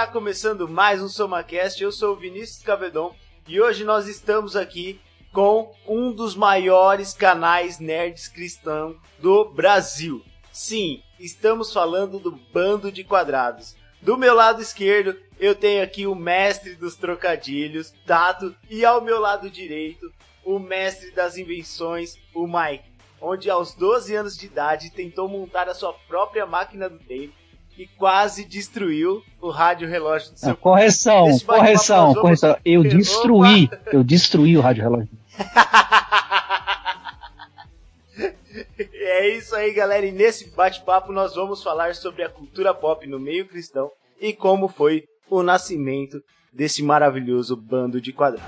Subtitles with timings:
[0.00, 3.14] Está começando mais um SomaCast, eu sou o Vinícius Cavedon
[3.46, 4.98] e hoje nós estamos aqui
[5.30, 10.24] com um dos maiores canais nerds cristãos do Brasil.
[10.50, 13.76] Sim, estamos falando do Bando de Quadrados.
[14.00, 19.20] Do meu lado esquerdo, eu tenho aqui o mestre dos trocadilhos, Tato, e ao meu
[19.20, 20.10] lado direito,
[20.42, 22.90] o mestre das invenções, o Mike,
[23.20, 27.38] onde aos 12 anos de idade tentou montar a sua própria máquina do tempo
[27.80, 32.54] e quase destruiu o rádio relógio do seu Não, correção, correção, correção.
[32.62, 35.08] Eu destruí, eu destruí o rádio relógio.
[38.76, 40.04] é isso aí, galera.
[40.04, 43.90] E nesse bate-papo nós vamos falar sobre a cultura pop no meio cristão
[44.20, 48.46] e como foi o nascimento desse maravilhoso bando de quadrados.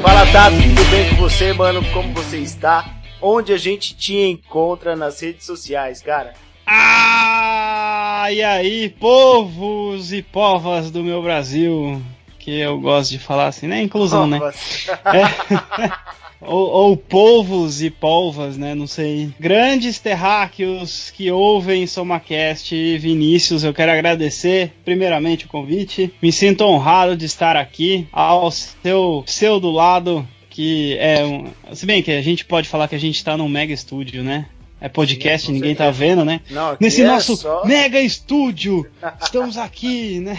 [0.00, 1.82] Fala Tato, tudo bem com você, mano?
[1.92, 3.01] Como você está?
[3.22, 6.34] Onde a gente te encontra nas redes sociais, cara?
[6.66, 12.02] Ah, e aí, povos e povas do meu Brasil,
[12.38, 13.82] que eu gosto de falar assim, né?
[13.82, 14.38] Inclusão, né?
[15.06, 16.12] É.
[16.42, 18.74] ou, ou povos e polvas, né?
[18.74, 19.30] Não sei.
[19.38, 26.12] Grandes terráqueos que ouvem SomaCast e Vinícius, eu quero agradecer primeiramente o convite.
[26.20, 31.46] Me sinto honrado de estar aqui ao seu, seu do lado que é um.
[31.74, 34.46] Se bem que a gente pode falar que a gente tá num mega estúdio, né?
[34.78, 36.40] É podcast, Sim, ninguém tá vendo, né?
[36.50, 37.64] Não, Nesse é nosso só...
[37.64, 38.86] mega estúdio,
[39.20, 40.38] estamos aqui, né?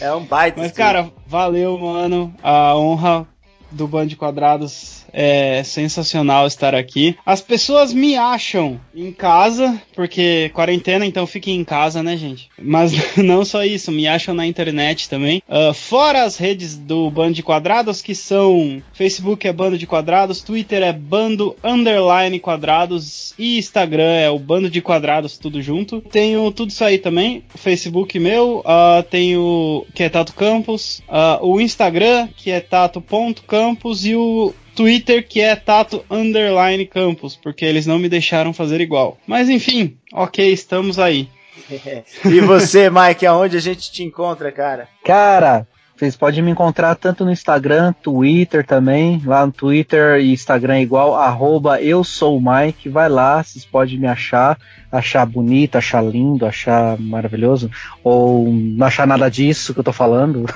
[0.00, 0.62] É um baita.
[0.62, 2.34] Mas, cara, valeu, mano.
[2.42, 3.28] A honra
[3.70, 7.16] do Band de Quadrados é sensacional estar aqui.
[7.26, 12.48] As pessoas me acham em casa, porque quarentena, então fiquem em casa, né, gente?
[12.62, 15.42] Mas não só isso, me acham na internet também.
[15.48, 20.40] Uh, fora as redes do Bando de Quadrados, que são Facebook é Bando de Quadrados,
[20.40, 26.00] Twitter é Bando Underline Quadrados e Instagram é o Bando de Quadrados, tudo junto.
[26.00, 27.42] Tenho tudo isso aí também.
[27.56, 34.14] Facebook meu, uh, tenho que é Tato Campos, uh, o Instagram, que é tato.campos e
[34.14, 39.18] o Twitter que é Tato Underline Campus, porque eles não me deixaram fazer igual.
[39.26, 41.28] Mas enfim, ok, estamos aí.
[42.24, 44.88] e você, Mike, aonde a gente te encontra, cara?
[45.04, 45.66] Cara,
[45.98, 49.20] vocês podem me encontrar tanto no Instagram, Twitter também.
[49.26, 52.88] Lá no Twitter e Instagram é igual, arroba eu sou Mike.
[52.88, 54.56] Vai lá, vocês podem me achar,
[54.92, 57.68] achar bonito, achar lindo, achar maravilhoso.
[58.04, 60.46] Ou não achar nada disso que eu tô falando.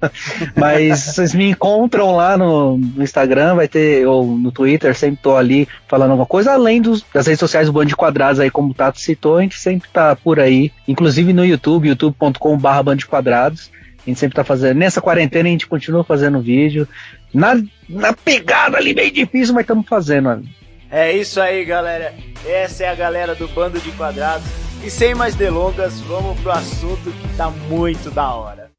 [0.56, 5.36] Mas vocês me encontram lá no, no, Instagram, vai ter, ou no Twitter, sempre tô
[5.36, 8.70] ali falando alguma coisa, além dos, das redes sociais do Bando de Quadrados aí, como
[8.70, 10.72] o Tato citou, a gente sempre tá por aí.
[10.88, 13.76] Inclusive no YouTube, youtube.com.br Bando de Quadrados.
[14.06, 14.78] A gente sempre tá fazendo.
[14.78, 16.86] Nessa quarentena a gente continua fazendo vídeo.
[17.34, 20.44] Na, na pegada ali, bem difícil, mas estamos fazendo.
[20.88, 22.14] É isso aí, galera.
[22.46, 24.46] Essa é a galera do Bando de Quadrados.
[24.84, 28.70] E sem mais delongas, vamos pro assunto que tá muito da hora.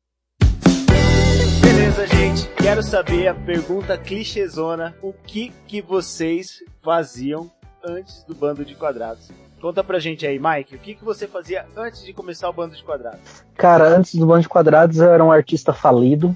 [1.61, 2.47] Beleza, gente.
[2.55, 4.95] Quero saber a pergunta clichêzona.
[5.01, 7.51] O que que vocês faziam
[7.85, 9.29] antes do Bando de Quadrados?
[9.61, 12.75] Conta pra gente aí, Mike, o que, que você fazia antes de começar o Bando
[12.75, 13.43] de Quadrados?
[13.55, 16.35] Cara, antes do Bando de Quadrados eu era um artista falido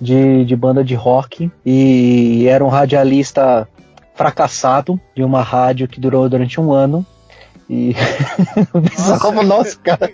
[0.00, 3.68] de, de banda de rock e era um radialista
[4.14, 7.04] fracassado de uma rádio que durou durante um ano.
[7.68, 7.94] E.
[8.72, 9.18] Nossa.
[9.18, 10.08] como nosso, cara.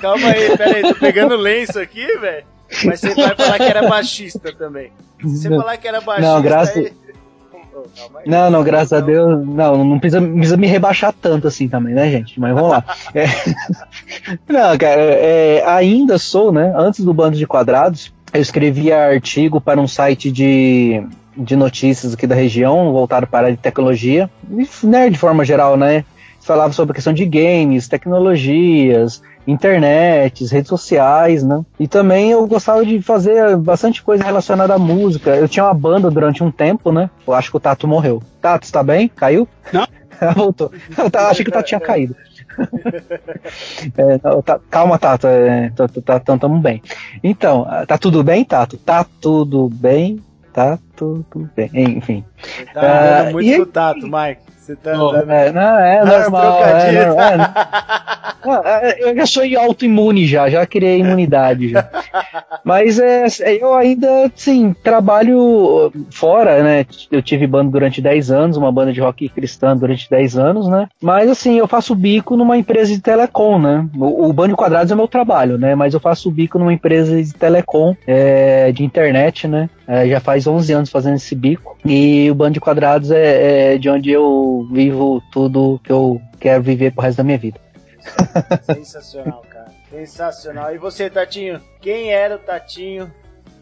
[0.00, 2.46] Calma aí, pera aí, tô pegando lenço aqui, velho.
[2.84, 4.92] Mas você vai falar que era baixista também.
[5.20, 6.34] Se você falar que era baixista.
[6.34, 6.76] Não, graças.
[6.76, 6.92] Aí...
[8.26, 9.46] Não, não, graças a Deus.
[9.46, 12.38] Não, não precisa, precisa me rebaixar tanto assim também, né, gente?
[12.38, 12.84] Mas vamos lá.
[13.14, 13.26] É,
[14.48, 16.72] não, cara, é, ainda sou, né?
[16.76, 21.02] Antes do Bando de Quadrados, eu escrevia artigo para um site de,
[21.36, 24.30] de notícias aqui da região, voltado para a área de tecnologia,
[24.82, 26.04] né, de forma geral, né?
[26.40, 31.64] Falava sobre a questão de games, tecnologias, internet, redes sociais, né?
[31.80, 35.34] E também eu gostava de fazer bastante coisa relacionada à música.
[35.34, 37.08] Eu tinha uma banda durante um tempo, né?
[37.26, 38.22] Eu acho que o Tato morreu.
[38.40, 39.08] Tato, está bem?
[39.08, 39.48] Caiu?
[39.72, 39.86] Não.
[40.36, 40.70] Voltou.
[40.96, 42.14] Eu achei que o Tato tinha caído.
[43.96, 45.26] é, tá, calma, Tato.
[45.26, 46.82] É, tá, tá, tá, tamo bem.
[47.22, 48.76] Então, tá tudo bem, Tato?
[48.76, 50.22] Tá tudo bem?
[50.52, 51.70] Tá tudo bem.
[51.72, 52.24] Enfim.
[52.74, 53.66] Tá uh, muito e...
[53.66, 54.47] Tato, Mike.
[54.68, 55.30] Você tá andando...
[55.30, 56.62] é, não, é normal.
[56.62, 57.06] É, é,
[58.44, 61.88] Ah, é, eu já sou autoimune já, já criei imunidade já.
[62.62, 63.24] Mas é,
[63.58, 66.84] eu ainda, sim, trabalho fora, né?
[67.10, 70.86] Eu tive banda durante 10 anos, uma banda de rock cristã durante 10 anos, né?
[71.02, 73.88] Mas assim, eu faço bico numa empresa de telecom, né?
[73.96, 75.74] O, o Bando Quadrados é meu trabalho, né?
[75.74, 79.70] Mas eu faço bico numa empresa de telecom, é, de internet, né?
[79.86, 81.77] É, já faz 11 anos fazendo esse bico.
[81.84, 86.62] E o Bando de Quadrados é, é de onde eu vivo tudo que eu quero
[86.62, 87.60] viver pro resto da minha vida.
[88.62, 89.68] Sensacional, cara.
[89.90, 90.74] Sensacional.
[90.74, 91.60] E você, Tatinho?
[91.80, 93.12] Quem era o Tatinho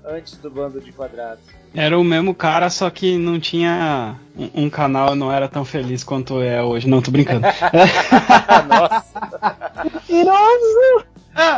[0.04, 1.44] antes do bando de quadrados?
[1.74, 6.02] Era o mesmo cara, só que não tinha um, um canal, não era tão feliz
[6.02, 6.88] quanto é hoje.
[6.88, 7.42] Não, tô brincando.
[8.68, 9.84] Nossa!
[9.84, 11.06] Mentiroso!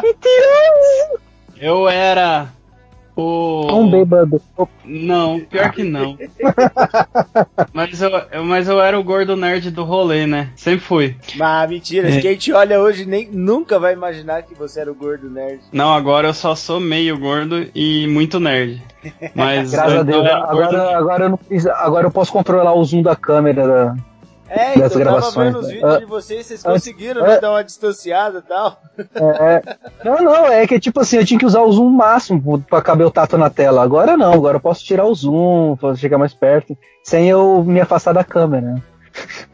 [0.02, 1.20] Mentiroso!
[1.56, 2.48] Eu era
[3.20, 3.66] o...
[3.72, 4.40] Um bêbado.
[4.84, 6.16] Não, pior que não.
[7.74, 8.10] mas, eu,
[8.44, 10.50] mas eu era o gordo nerd do rolê, né?
[10.54, 11.16] Sempre fui.
[11.34, 12.20] Mas mentira, é.
[12.20, 15.60] quem te olha hoje nem, nunca vai imaginar que você era o gordo nerd.
[15.72, 18.80] Não, agora eu só sou meio gordo e muito nerd.
[19.34, 21.38] Mas Graças a Deus, agora, agora, eu não,
[21.74, 23.96] agora eu posso controlar o zoom da câmera da,
[24.48, 27.50] é, então, eu tava vendo os vídeos uh, de vocês, vocês conseguiram, uh, né, dar
[27.50, 28.80] uma distanciada e tal.
[28.98, 32.80] É, não, não, é que tipo assim, eu tinha que usar o zoom máximo pra
[32.80, 33.82] caber o tato na tela.
[33.82, 37.80] Agora não, agora eu posso tirar o zoom, posso chegar mais perto, sem eu me
[37.80, 38.82] afastar da câmera.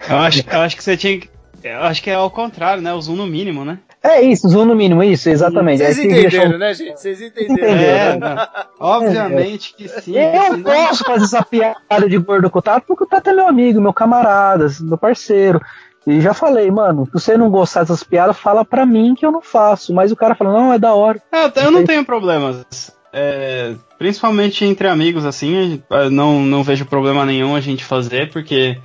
[0.08, 1.30] Eu acho, eu acho que você tinha que.
[1.62, 2.92] Eu acho que é ao contrário, né?
[2.92, 3.78] O zoom no mínimo, né?
[4.04, 5.78] É isso, zoom no mínimo, isso, exatamente.
[5.78, 7.00] Vocês entenderam, né, gente?
[7.00, 7.68] Vocês entenderam.
[7.68, 8.46] É, né?
[8.78, 10.14] Obviamente que sim.
[10.14, 13.48] Eu posso fazer essa piada de gordo com o Tato, porque o Tato é meu
[13.48, 15.58] amigo, meu camarada, meu parceiro.
[16.06, 19.32] E já falei, mano, se você não gostar dessas piadas, fala pra mim que eu
[19.32, 19.94] não faço.
[19.94, 21.22] Mas o cara fala, não, é da hora.
[21.32, 22.92] É, eu não tenho problemas.
[23.10, 28.78] É, principalmente entre amigos, assim, não, não vejo problema nenhum a gente fazer, porque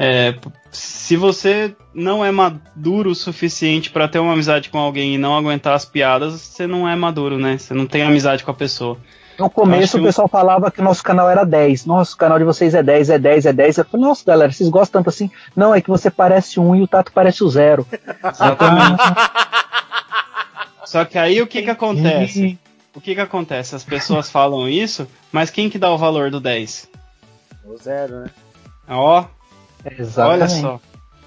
[0.00, 0.32] é,
[0.70, 5.36] se você não é maduro o suficiente para ter uma amizade com alguém e não
[5.36, 7.58] aguentar as piadas, você não é maduro, né?
[7.58, 8.96] Você não tem amizade com a pessoa.
[9.36, 11.84] No começo o pessoal falava que o nosso canal era 10.
[11.84, 13.78] Nossa, o canal de vocês é 10, é 10, é 10.
[13.78, 15.28] Eu falei, nossa, galera, vocês gostam tanto assim?
[15.56, 17.84] Não, é que você parece um e o Tato parece o zero.
[18.24, 19.02] Exatamente.
[20.86, 22.56] Só que aí o que que acontece?
[22.94, 23.74] O que que acontece?
[23.74, 26.88] As pessoas falam isso, mas quem que dá o valor do 10?
[27.64, 28.30] O zero, né?
[28.88, 29.24] Ó,
[29.96, 30.42] Exatamente.
[30.42, 30.80] Olha só.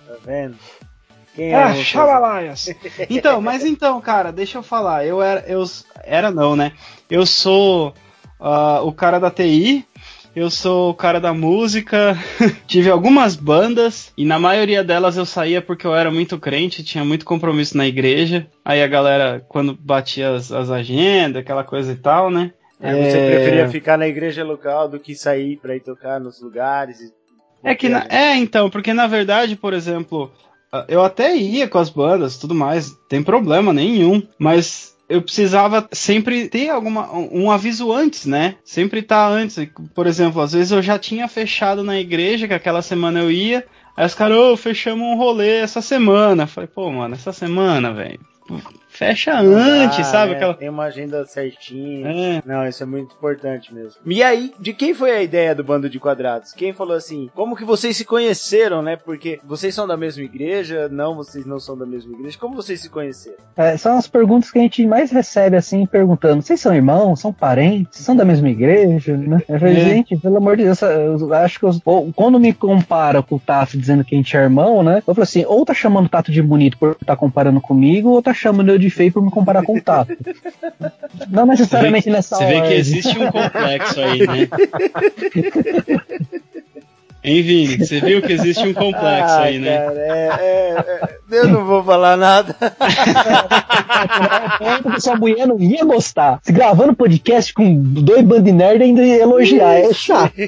[0.07, 0.57] Tá vendo?
[1.35, 2.69] Quem é ah, Chabalaias.
[3.09, 5.05] então, mas então, cara, deixa eu falar.
[5.05, 5.63] Eu era, eu
[6.03, 6.73] era não, né?
[7.09, 7.93] Eu sou
[8.39, 9.85] uh, o cara da TI.
[10.33, 12.17] Eu sou o cara da música,
[12.65, 17.03] tive algumas bandas e na maioria delas eu saía porque eu era muito crente, tinha
[17.03, 18.47] muito compromisso na igreja.
[18.63, 22.53] Aí a galera, quando batia as, as agendas, aquela coisa e tal, né?
[22.79, 23.29] É, você é...
[23.29, 27.20] preferia ficar na igreja local do que sair para ir tocar nos lugares e
[27.63, 30.31] é que na, é então, porque na verdade, por exemplo,
[30.87, 36.47] eu até ia com as bandas, tudo mais, tem problema nenhum, mas eu precisava sempre
[36.47, 38.55] ter alguma um aviso antes, né?
[38.63, 39.57] Sempre estar tá antes.
[39.93, 43.65] Por exemplo, às vezes eu já tinha fechado na igreja que aquela semana eu ia,
[43.97, 46.43] aí os caras, ô, oh, fechamos um rolê essa semana.
[46.43, 48.19] Eu falei, pô, mano, essa semana, velho
[49.01, 50.33] fecha antes, sabe?
[50.33, 50.53] É, Aquela...
[50.53, 52.07] Tem uma agenda certinha.
[52.07, 52.41] É.
[52.45, 53.99] Não, isso é muito importante mesmo.
[54.05, 56.53] E aí, de quem foi a ideia do Bando de Quadrados?
[56.53, 58.95] Quem falou assim, como que vocês se conheceram, né?
[58.95, 62.37] Porque vocês são da mesma igreja, não, vocês não são da mesma igreja.
[62.37, 63.37] Como vocês se conheceram?
[63.57, 67.33] É, são as perguntas que a gente mais recebe, assim, perguntando, vocês são irmãos, são
[67.33, 69.41] parentes, são da mesma igreja, né?
[69.49, 69.79] Eu falei, é.
[69.79, 71.71] gente, pelo amor de Deus, eu acho que eu,
[72.15, 74.97] quando me compara com o Tato dizendo que a gente é irmão, né?
[75.07, 78.09] Eu falo assim, ou tá chamando o Tato de bonito por estar tá comparando comigo,
[78.09, 80.15] ou tá chamando eu de feio por me comparar com o Tato.
[81.29, 84.47] Não necessariamente você nessa Você vê que existe um complexo aí, né?
[87.23, 87.77] Hein, Vini?
[87.77, 89.77] Você viu que existe um complexo ah, aí, né?
[89.77, 92.55] Cara, é, é, é, eu não vou falar nada.
[94.83, 96.39] o pessoal mulher não ia gostar.
[96.41, 99.75] Se gravando podcast com dois band nerd ainda ia elogiar.
[99.75, 100.33] É chato.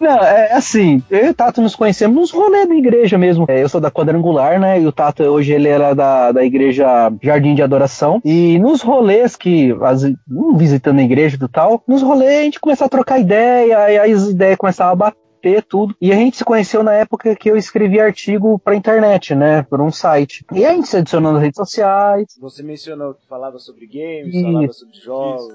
[0.00, 3.44] não, é assim, eu e o Tato nos conhecemos nos rolês da igreja mesmo.
[3.46, 4.80] É, eu sou da quadrangular, né?
[4.80, 8.22] E o Tato hoje ele era da, da igreja Jardim de Adoração.
[8.24, 10.10] E nos rolês que, as,
[10.56, 14.13] visitando a igreja e tal, nos rolês a gente começou a trocar ideia, e aí
[14.14, 15.94] as ideias começavam a bater tudo.
[16.00, 19.62] E a gente se conheceu na época que eu escrevi artigo pra internet, né?
[19.62, 20.44] Por um site.
[20.52, 22.26] E a gente se adicionou nas redes sociais.
[22.40, 24.42] Você mencionou que falava sobre games, Isso.
[24.42, 25.54] falava sobre jogos.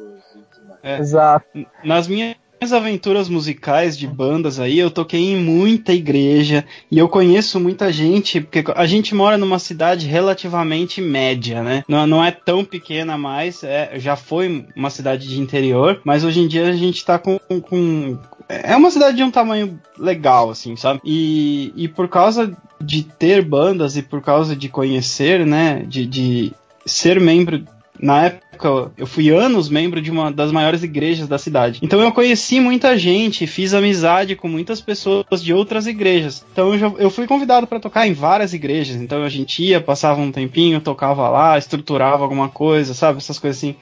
[0.83, 0.99] É.
[0.99, 1.45] Exato.
[1.83, 2.35] Nas minhas
[2.71, 8.41] aventuras musicais de bandas aí, eu toquei em muita igreja e eu conheço muita gente,
[8.41, 11.83] porque a gente mora numa cidade relativamente média, né?
[11.87, 16.41] Não, não é tão pequena mais, é, já foi uma cidade de interior, mas hoje
[16.41, 18.19] em dia a gente tá com, com
[18.49, 20.99] é uma cidade de um tamanho legal, assim, sabe?
[21.05, 25.83] E, e por causa de ter bandas e por causa de conhecer, né?
[25.87, 26.51] De, de
[26.83, 27.63] ser membro
[28.01, 31.79] na época, eu fui anos membro de uma das maiores igrejas da cidade.
[31.83, 36.45] Então eu conheci muita gente, fiz amizade com muitas pessoas de outras igrejas.
[36.51, 38.95] Então eu, já, eu fui convidado para tocar em várias igrejas.
[38.95, 43.17] Então a gente ia, passava um tempinho, tocava lá, estruturava alguma coisa, sabe?
[43.17, 43.75] Essas coisas assim.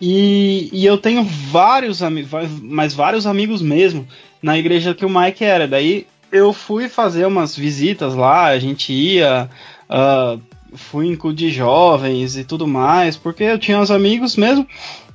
[0.00, 2.30] E, e eu tenho vários amigos,
[2.62, 4.06] mas vários amigos mesmo,
[4.42, 5.68] na igreja que o Mike era.
[5.68, 9.50] Daí eu fui fazer umas visitas lá, a gente ia.
[9.88, 10.40] Uh,
[10.74, 14.64] fui em clube de jovens e tudo mais, porque eu tinha uns amigos mesmo,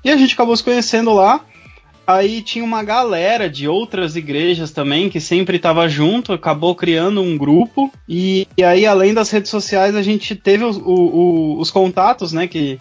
[0.03, 1.41] e a gente acabou se conhecendo lá.
[2.07, 7.35] Aí tinha uma galera de outras igrejas também que sempre estava junto, acabou criando um
[7.35, 7.91] grupo.
[8.07, 12.45] E, e, aí, além das redes sociais, a gente teve o, o, os contatos, né?
[12.45, 12.79] Que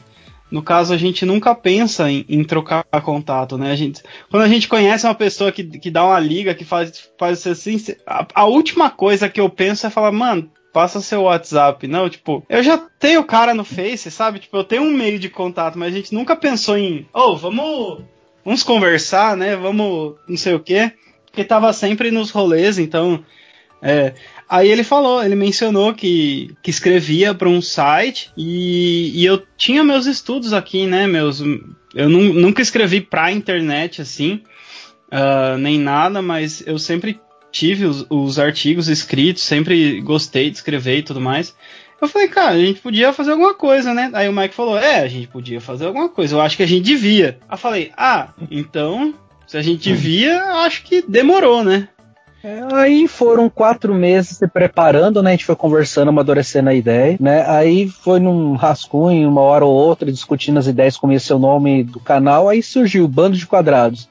[0.50, 3.72] no caso a gente nunca pensa em, em, trocar contato, né?
[3.72, 7.10] A gente, quando a gente conhece uma pessoa que, que dá uma liga, que faz,
[7.18, 11.86] faz assim, a, a última coisa que eu penso é falar, mano, passa seu WhatsApp.
[11.86, 14.40] Não, tipo, eu já tenho o cara no Face, sabe?
[14.40, 18.02] Tipo, eu tenho um meio de contato, mas a gente nunca pensou em, oh, vamos,
[18.44, 19.56] vamos conversar, né?
[19.56, 20.92] Vamos, não sei o quê.
[21.26, 23.24] Porque tava sempre nos rolês, então.
[23.80, 24.14] É.
[24.48, 29.82] Aí ele falou, ele mencionou que, que escrevia para um site e, e eu tinha
[29.82, 31.06] meus estudos aqui, né?
[31.06, 31.40] Meus,
[31.94, 34.42] eu nunca escrevi pra internet assim,
[35.12, 37.20] uh, nem nada, mas eu sempre
[37.50, 41.56] tive os, os artigos escritos, sempre gostei de escrever e tudo mais.
[42.00, 44.10] Eu falei, cara, a gente podia fazer alguma coisa, né?
[44.12, 46.36] Aí o Mike falou, é, a gente podia fazer alguma coisa.
[46.36, 47.38] Eu acho que a gente devia.
[47.48, 49.14] Aí eu falei, ah, então,
[49.46, 51.88] se a gente devia, acho que demorou, né?
[52.44, 55.30] É, aí foram quatro meses se preparando, né?
[55.30, 57.42] A gente foi conversando, amadurecendo a ideia, né?
[57.48, 61.38] Aí foi num rascunho, uma hora ou outra, discutindo as ideias, como ia ser o
[61.38, 62.46] nome do canal.
[62.46, 64.10] Aí surgiu Bando de Quadrados.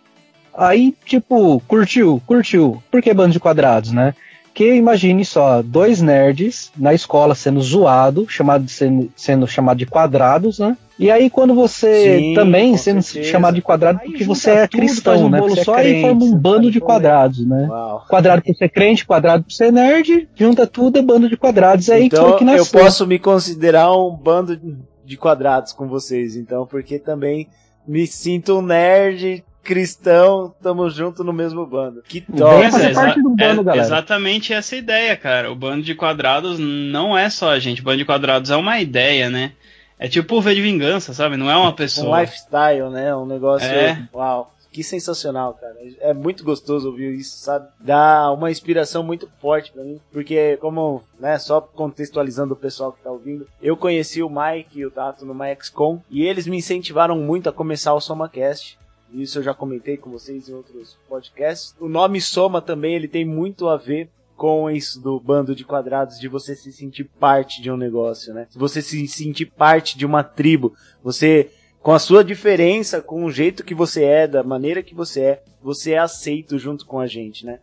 [0.55, 2.81] Aí, tipo, curtiu, curtiu.
[2.89, 4.15] Por que bando de quadrados, né?
[4.53, 10.59] Que imagine só, dois nerds na escola sendo zoado, chamado, sendo, sendo chamado de quadrados,
[10.59, 10.77] né?
[10.99, 13.31] E aí quando você Sim, também sendo certeza.
[13.31, 15.41] chamado de quadrado aí porque você é cristão, um né?
[15.41, 17.67] Você é só é crente, aí forma um bando de quadrados, né?
[17.67, 18.05] Uau.
[18.07, 21.89] Quadrado por ser crente, quadrado por ser nerd, junta tudo é bando de quadrados.
[21.89, 22.79] É aí então, que nasceu.
[22.79, 24.59] eu posso me considerar um bando
[25.03, 27.47] de quadrados com vocês, então, porque também
[27.87, 32.03] me sinto um nerd cristão, tamo junto no mesmo bando.
[32.07, 32.63] Que top!
[32.63, 33.85] é, parte do bando, é, galera.
[33.85, 35.51] Exatamente essa ideia, cara.
[35.51, 37.81] O bando de quadrados não é só a gente.
[37.81, 39.53] O bando de quadrados é uma ideia, né?
[39.97, 41.37] É tipo o V de Vingança, sabe?
[41.37, 42.17] Não é uma pessoa.
[42.17, 43.15] Um lifestyle, né?
[43.15, 43.67] Um negócio.
[43.67, 44.07] É.
[44.13, 44.53] Uau.
[44.69, 45.75] Que sensacional, cara.
[45.99, 47.67] É muito gostoso ouvir isso, sabe?
[47.79, 53.03] Dá uma inspiração muito forte para mim, porque como, né, só contextualizando o pessoal que
[53.03, 57.15] tá ouvindo, eu conheci o Mike e o Tato no MyXCon e eles me incentivaram
[57.19, 58.79] muito a começar o SomaCast.
[59.13, 61.75] Isso eu já comentei com vocês em outros podcasts.
[61.79, 66.19] O nome Soma também ele tem muito a ver com isso do bando de quadrados,
[66.19, 68.47] de você se sentir parte de um negócio, né?
[68.55, 70.73] Você se sentir parte de uma tribo.
[71.03, 71.51] Você,
[71.81, 75.43] com a sua diferença, com o jeito que você é, da maneira que você é,
[75.61, 77.59] você é aceito junto com a gente, né?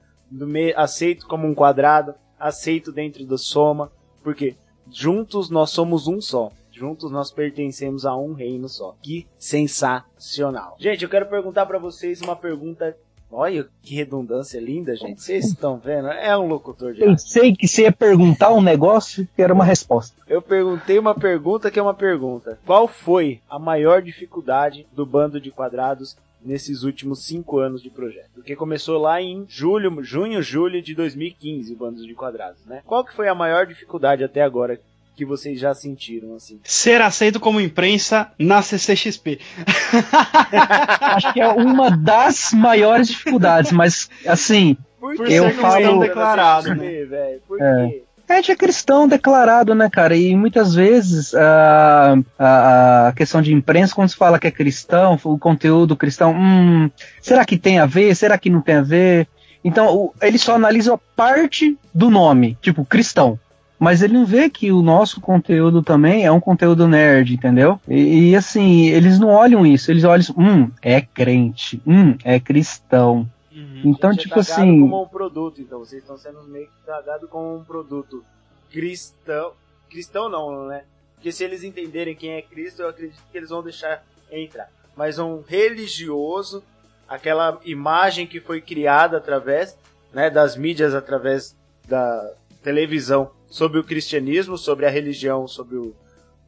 [0.76, 3.90] Aceito como um quadrado, aceito dentro do soma,
[4.22, 4.54] porque
[4.90, 6.52] juntos nós somos um só.
[6.80, 8.96] Juntos nós pertencemos a um reino só.
[9.02, 10.76] Que sensacional.
[10.80, 12.96] Gente, eu quero perguntar para vocês uma pergunta
[13.32, 15.22] Olha que redundância linda, gente.
[15.22, 16.08] Vocês estão vendo?
[16.08, 20.16] É um locutor de Pensei que você ia perguntar um negócio que era uma resposta.
[20.26, 22.58] Eu perguntei uma pergunta que é uma pergunta.
[22.66, 28.30] Qual foi a maior dificuldade do bando de quadrados nesses últimos cinco anos de projeto?
[28.34, 32.82] Porque começou lá em julho, junho, julho de 2015 o bando de quadrados, né?
[32.84, 34.80] Qual que foi a maior dificuldade até agora
[35.20, 36.58] que vocês já sentiram, assim?
[36.64, 39.38] Ser aceito como imprensa na CCXP.
[40.98, 47.06] Acho que é uma das maiores dificuldades, mas assim, Por eu falo declarado, né?
[47.46, 47.88] Por é.
[47.88, 48.02] quê?
[48.30, 50.16] A gente é cristão declarado, né, cara?
[50.16, 55.20] E muitas vezes a, a, a, questão de imprensa, quando se fala que é cristão,
[55.22, 58.14] o conteúdo cristão, hum, será que tem a ver?
[58.14, 59.28] Será que não tem a ver?
[59.62, 63.38] Então, o, eles só analisam a parte do nome, tipo, cristão
[63.80, 67.80] mas ele não vê que o nosso conteúdo também é um conteúdo nerd, entendeu?
[67.88, 73.26] E, e assim, eles não olham isso, eles olham, hum, é crente, hum, é cristão.
[73.50, 73.80] Uhum.
[73.86, 74.82] Então, tipo é assim.
[74.82, 78.22] como um produto, então, vocês estão sendo meio que tragados como um produto
[78.70, 79.52] cristão.
[79.88, 80.84] Cristão não, né?
[81.14, 84.68] Porque se eles entenderem quem é Cristo, eu acredito que eles vão deixar entrar.
[84.94, 86.62] Mas um religioso
[87.08, 89.76] aquela imagem que foi criada através
[90.12, 91.56] né, das mídias, através
[91.88, 92.32] da
[92.62, 95.94] televisão sobre o cristianismo, sobre a religião, sobre o,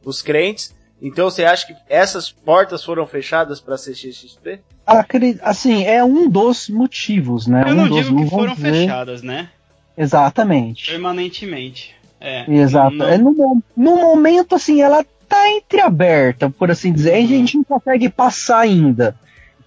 [0.03, 0.73] os crentes.
[1.01, 4.61] Então você acha que essas portas foram fechadas para a CXXP?
[5.41, 7.65] Assim, é um dos motivos, né?
[7.67, 8.71] Eu um não dos, digo que foram dizer...
[8.71, 9.49] fechadas, né?
[9.97, 10.89] Exatamente.
[10.89, 11.93] Permanentemente.
[12.21, 12.49] É.
[12.49, 12.95] Exato.
[12.95, 13.07] Não...
[13.07, 17.17] É no, no momento, assim, ela tá entreaberta, por assim dizer.
[17.17, 17.23] Uhum.
[17.23, 19.15] A gente não consegue passar ainda.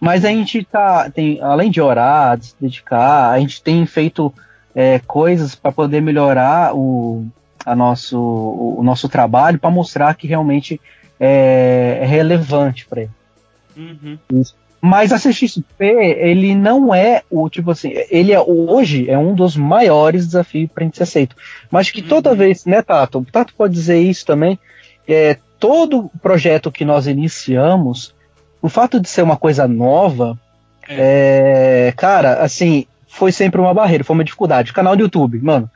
[0.01, 4.33] Mas a gente tá, tem, além de orar, de se dedicar, a gente tem feito
[4.77, 7.27] é, coisas para poder melhorar o,
[7.65, 10.79] a nosso, o, o nosso trabalho, para mostrar que realmente
[11.19, 13.11] é, é relevante para ele.
[13.75, 14.19] Uhum.
[14.81, 19.57] Mas a CXP, ele não é o tipo assim, ele é hoje é um dos
[19.57, 21.35] maiores desafios para a gente ser aceito.
[21.71, 22.37] Mas que toda uhum.
[22.37, 23.21] vez, né, Tato?
[23.21, 24.59] O Tato pode dizer isso também.
[25.09, 28.15] É, todo projeto que nós iniciamos,
[28.61, 30.39] o fato de ser uma coisa nova,
[30.89, 31.89] é.
[31.89, 34.73] É, cara, assim, foi sempre uma barreira, foi uma dificuldade.
[34.73, 35.71] Canal do YouTube, mano,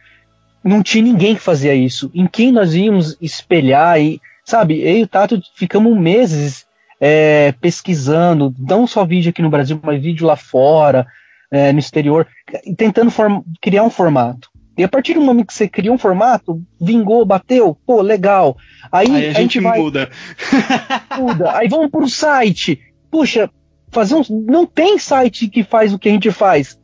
[0.62, 2.10] não tinha ninguém que fazia isso.
[2.14, 6.66] Em quem nós íamos espelhar e, sabe, eu e o Tato ficamos meses
[7.00, 11.06] é, pesquisando, não só vídeo aqui no Brasil, mas vídeo lá fora,
[11.50, 12.26] é, no exterior,
[12.76, 13.10] tentando
[13.60, 14.50] criar um formato.
[14.76, 18.56] E a partir do momento que você cria um formato, vingou, bateu, pô, legal.
[18.90, 20.10] Aí, Aí a, a, gente, vai, muda.
[21.18, 21.56] muda.
[21.56, 22.80] Aí vamos pro site.
[23.10, 23.50] Puxa,
[23.90, 26.79] fazer um, não tem site que faz o que a gente faz.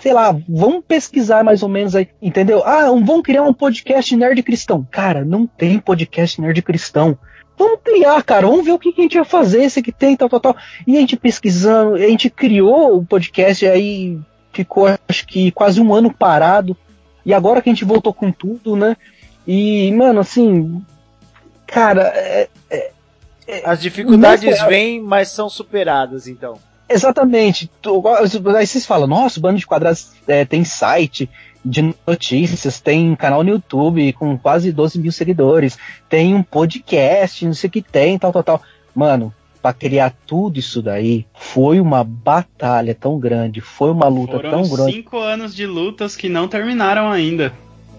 [0.00, 2.62] Sei lá, vamos pesquisar mais ou menos aí, entendeu?
[2.64, 4.86] Ah, vamos criar um podcast nerd cristão.
[4.90, 7.18] Cara, não tem podcast nerd cristão.
[7.58, 10.16] Vamos criar, cara, vamos ver o que, que a gente vai fazer, esse que tem,
[10.16, 10.56] tal, tal, tal.
[10.86, 14.18] E a gente pesquisando, a gente criou o podcast aí
[14.52, 16.76] ficou acho que quase um ano parado.
[17.24, 18.96] E agora que a gente voltou com tudo, né?
[19.46, 20.82] E, mano, assim.
[21.66, 22.12] Cara.
[22.14, 22.90] É, é,
[23.46, 26.58] é As dificuldades vêm, mas são superadas, então.
[26.88, 27.70] Exatamente.
[28.56, 31.28] Aí vocês falam, nossa, o Bando de Quadrados é, tem site
[31.64, 35.76] de notícias, tem canal no YouTube com quase 12 mil seguidores,
[36.08, 38.62] tem um podcast, não sei o que tem, tal, tal, tal.
[38.94, 44.50] Mano, para criar tudo isso daí foi uma batalha tão grande, foi uma luta Foram
[44.50, 44.92] tão grande.
[44.92, 47.52] cinco anos de lutas que não terminaram ainda.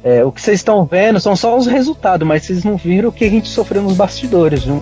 [0.03, 3.11] É, o que vocês estão vendo são só os resultados, mas vocês não viram o
[3.11, 4.81] que a gente sofreu nos bastidores, viu?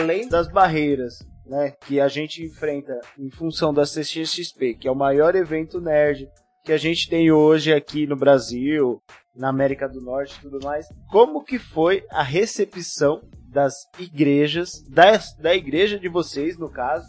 [0.00, 4.96] Além das barreiras né, que a gente enfrenta em função da CXXP, que é o
[4.96, 6.26] maior evento nerd
[6.64, 9.02] que a gente tem hoje aqui no Brasil,
[9.36, 10.86] na América do Norte e tudo mais.
[11.10, 17.06] Como que foi a recepção das igrejas, da, da igreja de vocês, no caso,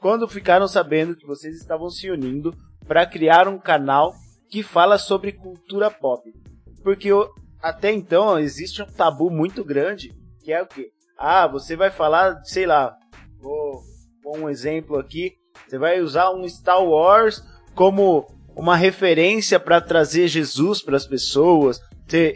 [0.00, 2.54] quando ficaram sabendo que vocês estavam se unindo
[2.86, 4.14] para criar um canal
[4.48, 6.22] que fala sobre cultura pop?
[6.84, 7.08] Porque
[7.60, 10.92] até então existe um tabu muito grande, que é o quê?
[11.24, 12.96] Ah, você vai falar, sei lá,
[13.42, 13.82] Vou
[14.22, 15.32] pôr um exemplo aqui.
[15.66, 17.42] Você vai usar um Star Wars
[17.74, 21.80] como uma referência para trazer Jesus para as pessoas.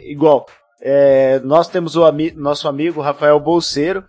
[0.03, 0.45] Igual,
[0.81, 4.03] é, nós temos o ami nosso amigo Rafael Bolseiro,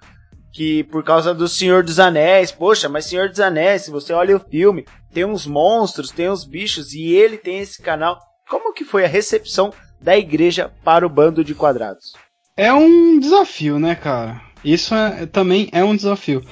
[0.52, 4.36] que por causa do Senhor dos Anéis, poxa, mas Senhor dos Anéis, se você olha
[4.36, 8.18] o filme, tem uns monstros, tem uns bichos, e ele tem esse canal.
[8.48, 12.14] Como que foi a recepção da igreja para o bando de quadrados?
[12.56, 14.47] É um desafio, né, cara?
[14.64, 16.42] Isso é, também é um desafio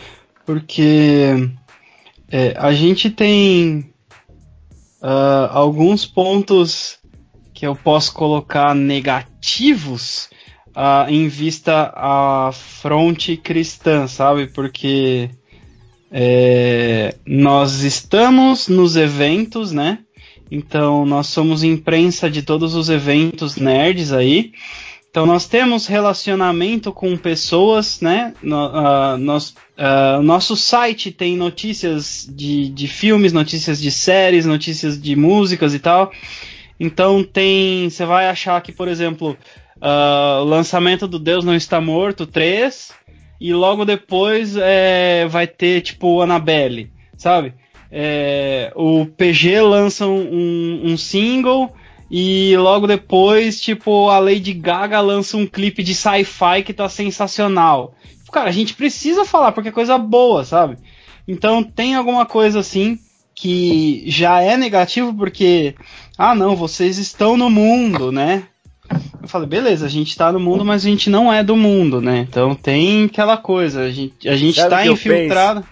[0.47, 1.51] porque
[2.31, 3.90] é, a gente tem
[5.03, 6.99] uh, alguns pontos
[7.53, 10.31] que eu posso colocar negativos
[10.69, 14.47] uh, em vista à fronte cristã, sabe?
[14.47, 15.31] Porque
[16.12, 19.99] é, nós estamos nos eventos, né?
[20.49, 24.53] Então nós somos imprensa de todos os eventos nerds aí.
[25.16, 28.35] Então nós temos relacionamento com pessoas, né?
[28.42, 35.00] No, uh, nós, uh, nosso site tem notícias de, de filmes, notícias de séries, notícias
[35.00, 36.12] de músicas e tal.
[36.79, 37.88] Então tem.
[37.88, 39.35] Você vai achar que, por exemplo,
[39.79, 42.92] uh, lançamento do Deus Não Está Morto 3,
[43.40, 47.55] e logo depois é, vai ter tipo Annabelle, sabe?
[47.90, 51.74] É, o PG lança um, um single
[52.11, 57.95] e logo depois, tipo, a Lady Gaga lança um clipe de sci-fi que tá sensacional.
[58.33, 60.77] Cara, a gente precisa falar porque é coisa boa, sabe?
[61.27, 62.99] Então tem alguma coisa assim
[63.35, 65.75] que já é negativo porque,
[66.16, 68.45] ah não, vocês estão no mundo, né?
[69.21, 72.01] Eu falei, beleza, a gente tá no mundo, mas a gente não é do mundo,
[72.01, 72.27] né?
[72.29, 75.66] Então tem aquela coisa, a gente, a gente tá infiltrado.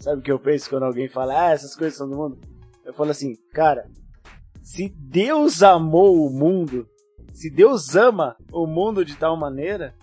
[0.00, 2.38] Sabe o que eu penso quando alguém fala, ah, essas coisas são do mundo?
[2.84, 3.84] Eu falo assim, cara,
[4.64, 6.88] se Deus amou o mundo,
[7.34, 9.94] se Deus ama o mundo de tal maneira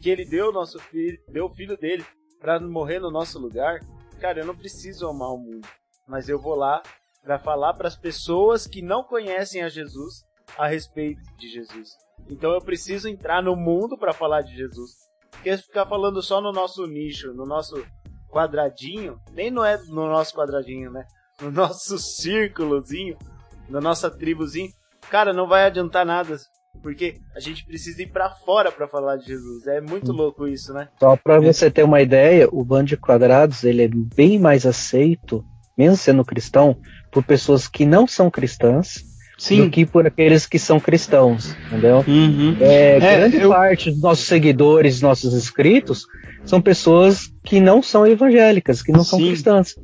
[0.00, 2.06] que ele deu nosso filho, deu o filho dele
[2.38, 3.80] para morrer no nosso lugar,
[4.20, 5.66] cara, eu não preciso amar o mundo,
[6.06, 6.80] mas eu vou lá
[7.20, 10.22] para falar para as pessoas que não conhecem a Jesus
[10.56, 11.90] a respeito de Jesus.
[12.28, 14.92] Então eu preciso entrar no mundo para falar de Jesus.
[15.32, 17.84] Porque ficar falando só no nosso nicho, no nosso
[18.30, 21.04] quadradinho, nem não é no nosso quadradinho, né?
[21.40, 23.18] No nosso círculozinho,
[23.70, 24.70] na nossa tribuzinho,
[25.10, 26.36] cara, não vai adiantar nada.
[26.82, 29.66] Porque a gente precisa ir para fora para falar de Jesus.
[29.66, 30.16] É muito hum.
[30.16, 30.88] louco isso, né?
[30.98, 35.44] Só para você ter uma ideia, o Bando de Quadrados ele é bem mais aceito,
[35.76, 36.76] mesmo sendo cristão,
[37.10, 39.04] por pessoas que não são cristãs
[39.36, 39.64] Sim.
[39.64, 42.04] do que por aqueles que são cristãos, entendeu?
[42.06, 42.56] Uhum.
[42.60, 43.48] É, é, grande eu...
[43.48, 46.06] parte dos nossos seguidores, nossos inscritos,
[46.44, 49.10] são pessoas que não são evangélicas, que não Sim.
[49.10, 49.74] são cristãs.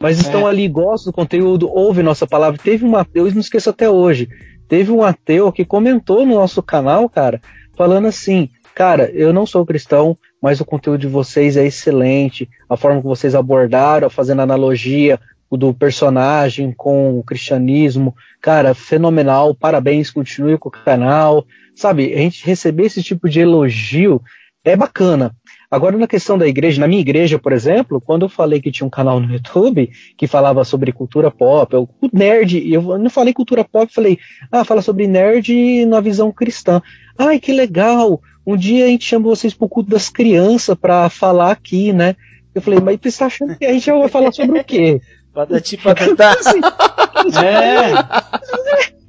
[0.00, 0.50] Mas estão é.
[0.50, 2.58] ali, gostam do conteúdo, ouvem nossa palavra.
[2.62, 4.28] Teve um ateu, eu não esqueço até hoje,
[4.68, 7.40] teve um ateu que comentou no nosso canal, cara,
[7.76, 12.76] falando assim, cara, eu não sou cristão, mas o conteúdo de vocês é excelente, a
[12.76, 15.18] forma que vocês abordaram, fazendo analogia
[15.50, 22.12] do personagem com o cristianismo, cara, fenomenal, parabéns, continue com o canal, sabe?
[22.12, 24.20] A gente receber esse tipo de elogio
[24.62, 25.34] é bacana.
[25.70, 28.86] Agora, na questão da igreja, na minha igreja, por exemplo, quando eu falei que tinha
[28.86, 33.34] um canal no YouTube que falava sobre cultura pop, eu, o nerd, eu não falei
[33.34, 34.18] cultura pop, falei,
[34.50, 36.80] ah, fala sobre nerd na visão cristã.
[37.18, 38.18] Ai, que legal!
[38.46, 42.16] Um dia a gente chama vocês pro culto das crianças para falar aqui, né?
[42.54, 45.02] Eu falei, mas você tá achando que a gente vai falar sobre o quê?
[45.34, 46.34] Patati patatá.
[47.44, 47.92] é.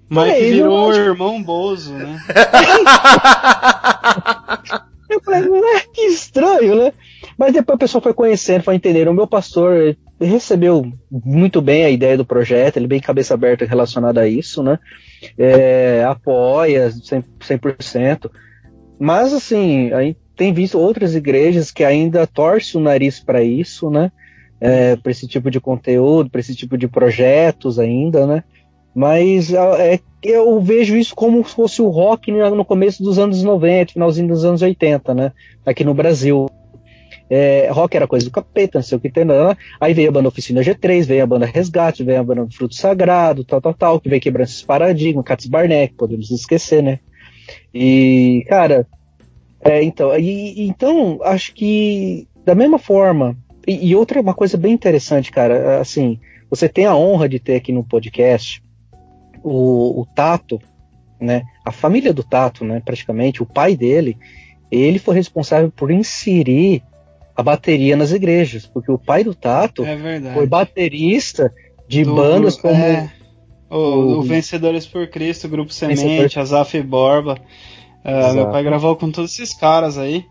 [0.10, 2.20] Mike é, virou o irmão Bozo, né?
[5.10, 6.94] eu falei, né, que estranho, né?
[7.38, 9.10] Mas depois a pessoa foi conhecendo, foi entendendo.
[9.10, 13.66] O meu pastor recebeu muito bem a ideia do projeto, ele é bem cabeça aberta
[13.66, 14.78] relacionado a isso, né?
[15.38, 18.32] É, apoia 100%, 100%.
[19.00, 23.90] Mas, assim, a gente tem visto outras igrejas que ainda torcem o nariz para isso,
[23.90, 24.12] né?
[24.60, 28.44] é, para esse tipo de conteúdo, para esse tipo de projetos ainda, né?
[28.94, 33.94] Mas é, eu vejo isso como se fosse o rock no começo dos anos 90,
[33.94, 35.32] finalzinho dos anos 80, né?
[35.66, 36.48] Aqui no Brasil.
[37.30, 39.24] É, rock era coisa do capeta, não sei o que tem.
[39.24, 39.56] Né?
[39.80, 43.44] Aí veio a banda Oficina G3, veio a banda Resgate, veio a banda Fruto Sagrado,
[43.44, 47.00] tal, tal, tal, que veio quebrando esses paradigmas, Cats Barneck, podemos esquecer, né?
[47.74, 48.88] E, cara,
[49.62, 54.74] é, então, e, então, acho que da mesma forma e, e, outra uma coisa bem
[54.74, 58.64] interessante, cara, assim, você tem a honra de ter aqui no podcast
[59.44, 60.60] o, o Tato,
[61.20, 61.44] né?
[61.66, 62.82] A família do Tato, né?
[62.84, 64.18] Praticamente, o pai dele,
[64.72, 66.84] ele foi responsável por inserir
[67.36, 71.54] a bateria nas igrejas, porque o pai do Tato é foi baterista
[71.88, 73.10] de do, bandas como é,
[73.70, 77.38] o, o, Vencedores por Cristo, Grupo Semente, Azaf Borba.
[78.04, 80.26] Uh, meu pai gravou com todos esses caras aí.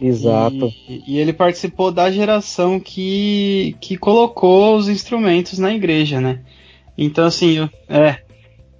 [0.00, 0.72] Exato.
[0.88, 6.40] E, e, ele participou da geração que, que colocou os instrumentos na igreja, né?
[6.96, 8.18] Então, assim, é.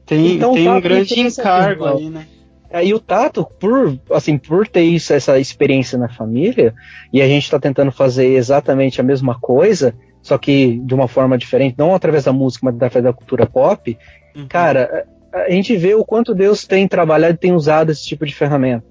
[0.09, 2.27] Tem, então, tem um grande encargo aí, né?
[2.71, 6.75] Aí o Tato, por, assim, por ter isso, essa experiência na família,
[7.13, 11.39] e a gente está tentando fazer exatamente a mesma coisa, só que de uma forma
[11.39, 13.97] diferente, não através da música, mas através da cultura pop,
[14.37, 14.47] uhum.
[14.49, 18.35] cara, a gente vê o quanto Deus tem trabalhado e tem usado esse tipo de
[18.35, 18.87] ferramenta.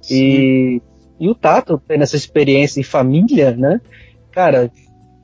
[0.00, 0.14] Sim.
[0.14, 0.82] E
[1.18, 3.80] e o Tato, tendo essa experiência em família, né?
[4.30, 4.70] Cara,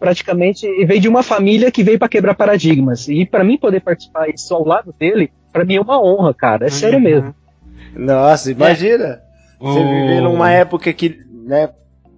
[0.00, 3.06] praticamente veio de uma família que veio para quebrar paradigmas.
[3.08, 6.64] E para mim poder participar isso ao lado dele, para mim é uma honra, cara.
[6.64, 6.74] É uhum.
[6.74, 7.34] sério mesmo.
[7.94, 9.04] Nossa, imagina.
[9.04, 9.20] É.
[9.60, 11.68] Você viver numa época que, né,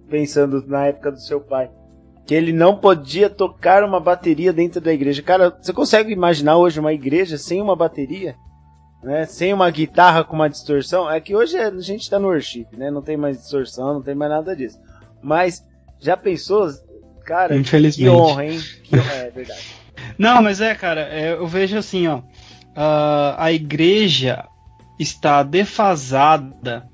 [0.09, 1.69] pensando na época do seu pai,
[2.25, 5.21] que ele não podia tocar uma bateria dentro da igreja.
[5.21, 8.33] Cara, você consegue imaginar hoje uma igreja sem uma bateria?
[9.03, 9.25] né?
[9.25, 11.11] Sem uma guitarra com uma distorção.
[11.11, 12.89] É que hoje a gente tá no worship, né?
[12.89, 14.79] Não tem mais distorção, não tem mais nada disso.
[15.21, 15.63] Mas
[15.99, 16.69] já pensou,
[17.23, 17.55] cara?
[17.55, 18.09] Infelizmente.
[18.09, 18.63] Que honra, hein?
[18.83, 19.61] Que honra, é verdade.
[20.17, 22.17] Não, mas é, cara, é, eu vejo assim, ó.
[22.17, 24.45] Uh, a igreja
[24.99, 26.87] está defasada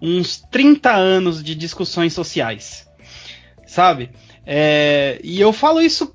[0.00, 2.88] uns 30 anos de discussões sociais.
[3.66, 4.10] Sabe?
[4.44, 6.12] É, e eu falo isso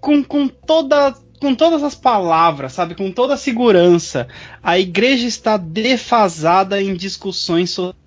[0.00, 4.26] com, com toda com todas as palavras, sabe, com toda a segurança,
[4.62, 8.05] a igreja está defasada em discussões sociais,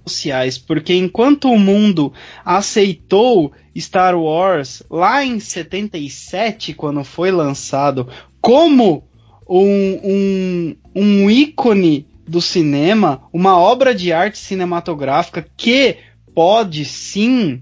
[0.58, 8.08] porque enquanto o mundo aceitou Star Wars lá em 77, quando foi lançado,
[8.42, 9.08] como
[9.48, 15.98] um, um, um ícone do cinema, uma obra de arte cinematográfica que
[16.34, 17.62] pode sim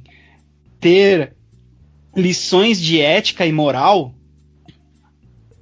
[0.79, 1.35] ter
[2.15, 4.13] lições de ética e moral,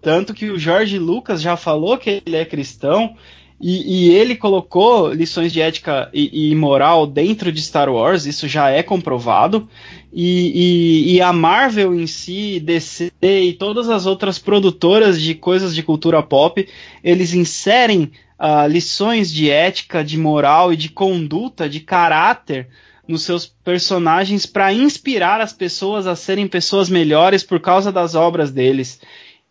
[0.05, 3.15] Tanto que o Jorge Lucas já falou que ele é cristão
[3.59, 8.47] e, e ele colocou lições de ética e, e, moral dentro de Star Wars, isso
[8.47, 9.67] já é comprovado.
[10.11, 15.83] E, e, a Marvel em si, DC e todas as outras produtoras de coisas de
[15.83, 16.67] cultura pop,
[17.03, 22.67] eles inserem uh, lições de ética, de moral e de conduta, de caráter
[23.07, 28.51] nos seus personagens para inspirar as pessoas a serem pessoas melhores por causa das obras
[28.51, 28.99] deles.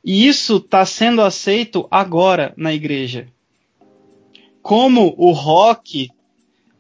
[0.05, 3.29] E isso está sendo aceito agora na igreja.
[4.65, 6.09] Como o rock,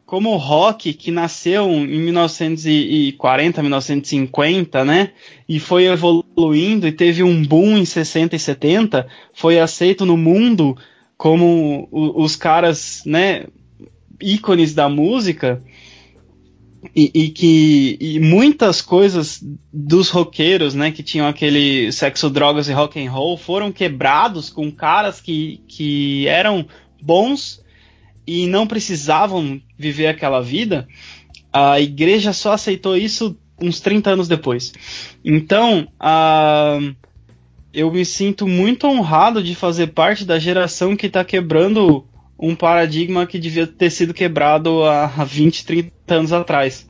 [0.07, 5.11] como o rock que nasceu em 1940, 1950, né,
[5.47, 10.75] e foi evoluindo e teve um boom em 60 e 70, foi aceito no mundo
[11.19, 13.45] como os caras, né,
[14.19, 15.63] ícones da música.
[16.97, 22.73] E, e, que e muitas coisas dos roqueiros, né, que tinham aquele sexo, drogas e
[22.73, 26.67] rock and roll, foram quebrados com caras que, que eram
[27.03, 27.63] bons
[28.27, 30.87] e não precisavam viver aquela vida.
[31.53, 34.73] A igreja só aceitou isso uns 30 anos depois.
[35.25, 36.95] Então, uh,
[37.73, 42.05] eu me sinto muito honrado de fazer parte da geração que está quebrando
[42.39, 46.87] um paradigma que devia ter sido quebrado há 20, 30 anos atrás.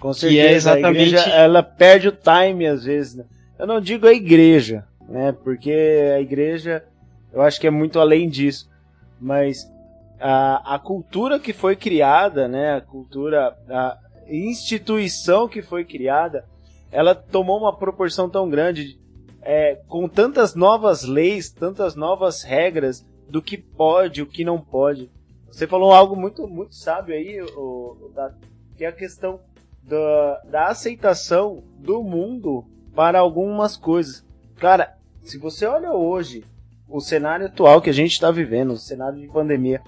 [0.00, 0.86] Com certeza, é exatamente...
[0.86, 3.14] a igreja ela perde o time às vezes.
[3.14, 3.24] Né?
[3.58, 5.32] Eu não digo a igreja, né?
[5.44, 5.72] Porque
[6.16, 6.84] a igreja,
[7.32, 8.68] eu acho que é muito além disso.
[9.20, 9.70] Mas
[10.22, 12.76] a, a cultura que foi criada, né?
[12.76, 16.46] A cultura, a instituição que foi criada,
[16.92, 19.00] ela tomou uma proporção tão grande,
[19.42, 25.10] é, com tantas novas leis, tantas novas regras, do que pode, o que não pode.
[25.50, 28.32] Você falou algo muito, muito sábio aí, o, da,
[28.76, 29.40] que é a questão
[29.82, 34.24] da, da aceitação do mundo para algumas coisas.
[34.56, 36.44] Cara, se você olha hoje
[36.88, 39.82] o cenário atual que a gente está vivendo, o cenário de pandemia,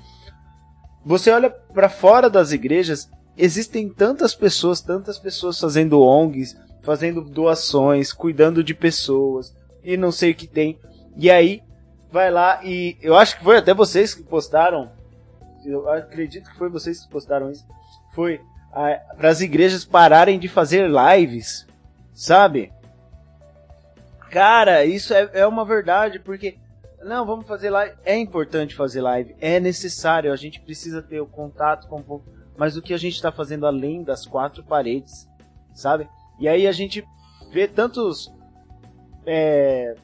[1.04, 8.12] você olha para fora das igrejas, existem tantas pessoas, tantas pessoas fazendo ONGs, fazendo doações,
[8.12, 10.78] cuidando de pessoas e não sei o que tem.
[11.16, 11.62] E aí
[12.10, 14.90] vai lá e eu acho que foi até vocês que postaram,
[15.64, 17.66] eu acredito que foi vocês que postaram isso,
[18.14, 18.40] foi
[18.72, 21.66] para as igrejas pararem de fazer lives,
[22.12, 22.72] sabe?
[24.30, 26.56] Cara, isso é, é uma verdade, porque
[27.04, 27.94] não, vamos fazer live.
[28.04, 32.24] É importante fazer live, é necessário, a gente precisa ter o contato com o povo,
[32.56, 35.28] mas o que a gente está fazendo além das quatro paredes,
[35.74, 36.08] sabe?
[36.38, 37.04] E aí a gente
[37.52, 38.32] vê tantos
[39.26, 39.94] é,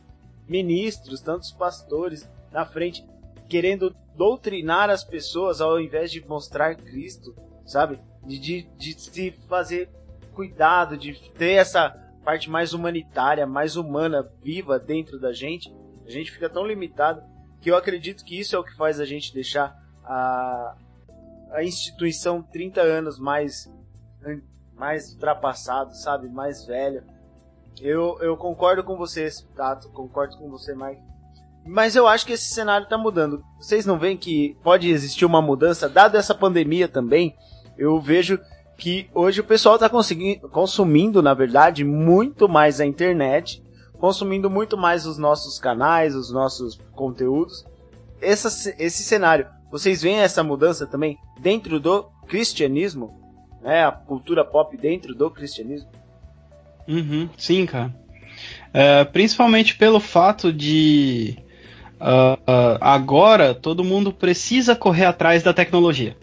[0.48, 3.04] ministros, tantos pastores na frente
[3.48, 7.34] querendo doutrinar as pessoas ao invés de mostrar Cristo,
[7.66, 7.98] sabe?
[8.24, 9.88] De, de, de se fazer
[10.34, 11.90] cuidado, de ter essa
[12.24, 15.72] parte mais humanitária, mais humana, viva dentro da gente.
[16.10, 17.22] A gente fica tão limitado
[17.60, 20.74] que eu acredito que isso é o que faz a gente deixar a,
[21.52, 23.70] a instituição 30 anos mais,
[24.74, 26.28] mais ultrapassado, sabe?
[26.28, 27.04] Mais velho
[27.80, 31.00] eu, eu concordo com vocês, Tato, concordo com você, Mike.
[31.66, 33.42] Mas eu acho que esse cenário está mudando.
[33.58, 37.34] Vocês não veem que pode existir uma mudança, dado essa pandemia também?
[37.78, 38.38] Eu vejo
[38.76, 39.90] que hoje o pessoal está
[40.50, 43.62] consumindo, na verdade, muito mais a internet,
[44.00, 47.64] consumindo muito mais os nossos canais, os nossos conteúdos.
[48.20, 53.20] Essa, esse cenário, vocês veem essa mudança também dentro do cristianismo?
[53.60, 53.84] Né?
[53.84, 55.88] A cultura pop dentro do cristianismo?
[56.88, 57.94] Uhum, sim, cara.
[58.72, 61.36] É, principalmente pelo fato de
[62.00, 66.16] uh, uh, agora todo mundo precisa correr atrás da tecnologia.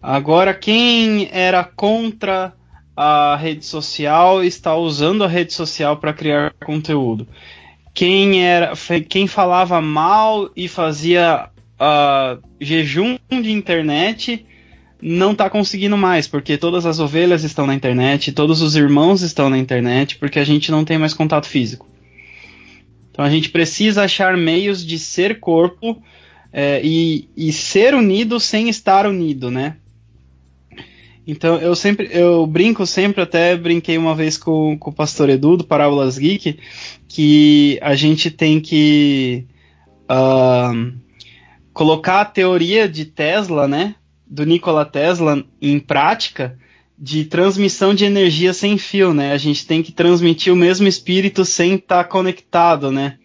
[0.00, 2.52] Agora, quem era contra
[3.00, 7.28] a rede social está usando a rede social para criar conteúdo.
[7.94, 8.72] Quem era,
[9.08, 14.44] quem falava mal e fazia uh, jejum de internet
[15.00, 19.48] não está conseguindo mais, porque todas as ovelhas estão na internet, todos os irmãos estão
[19.48, 21.86] na internet, porque a gente não tem mais contato físico.
[23.12, 26.02] Então a gente precisa achar meios de ser corpo
[26.52, 29.76] é, e, e ser unido sem estar unido, né?
[31.28, 35.58] Então eu sempre eu brinco sempre, até brinquei uma vez com, com o pastor Edu
[35.58, 36.58] do Parábolas Geek,
[37.06, 39.46] que a gente tem que
[40.10, 40.92] uh,
[41.72, 43.94] colocar a teoria de Tesla, né?
[44.28, 46.58] do Nikola Tesla em prática
[46.98, 49.32] de transmissão de energia sem fio, né?
[49.32, 53.18] A gente tem que transmitir o mesmo espírito sem estar tá conectado, né?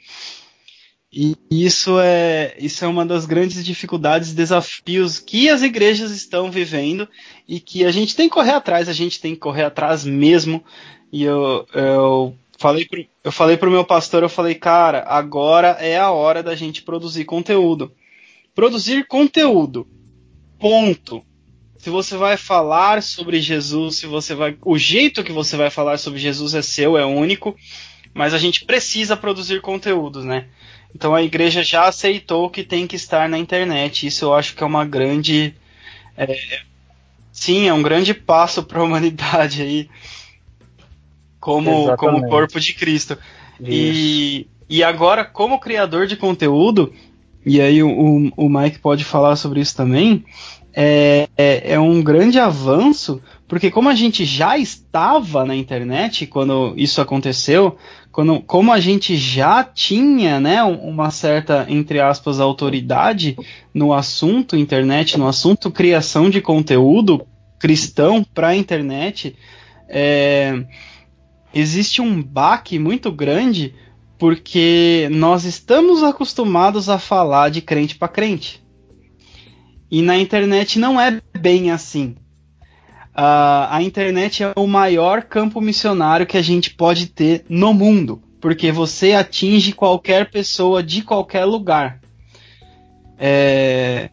[1.16, 7.08] E isso é, isso é uma das grandes dificuldades, desafios que as igrejas estão vivendo
[7.48, 10.64] e que a gente tem que correr atrás, a gente tem que correr atrás mesmo.
[11.12, 16.00] E eu, eu falei pro, eu falei pro meu pastor, eu falei, cara, agora é
[16.00, 17.92] a hora da gente produzir conteúdo.
[18.56, 19.88] Produzir conteúdo.
[20.60, 21.24] Ponto.
[21.78, 24.58] Se você vai falar sobre Jesus, se você vai.
[24.66, 27.56] O jeito que você vai falar sobre Jesus é seu, é único,
[28.16, 30.48] mas a gente precisa produzir conteúdos, né?
[30.96, 34.06] Então a igreja já aceitou que tem que estar na internet.
[34.08, 35.56] Isso eu acho que é uma grande.
[36.18, 36.36] É,
[37.32, 39.90] sim, é um grande passo para a humanidade aí
[41.40, 43.18] como, como corpo de Cristo.
[43.60, 46.94] E, e agora, como criador de conteúdo,
[47.46, 50.24] e aí o, o Mike pode falar sobre isso também,
[50.74, 56.74] é, é, é, um grande avanço, porque como a gente já estava na internet quando
[56.78, 57.78] isso aconteceu,
[58.14, 63.36] quando, como a gente já tinha né, uma certa, entre aspas, autoridade
[63.74, 67.26] no assunto internet, no assunto criação de conteúdo
[67.58, 69.36] cristão para a internet,
[69.90, 70.64] é,
[71.52, 73.74] existe um baque muito grande
[74.20, 78.64] porque nós estamos acostumados a falar de crente para crente.
[79.90, 82.16] E na internet não é bem assim.
[83.16, 88.24] Uh, a internet é o maior campo missionário que a gente pode ter no mundo,
[88.42, 92.00] porque você atinge qualquer pessoa de qualquer lugar.
[93.20, 94.10] É...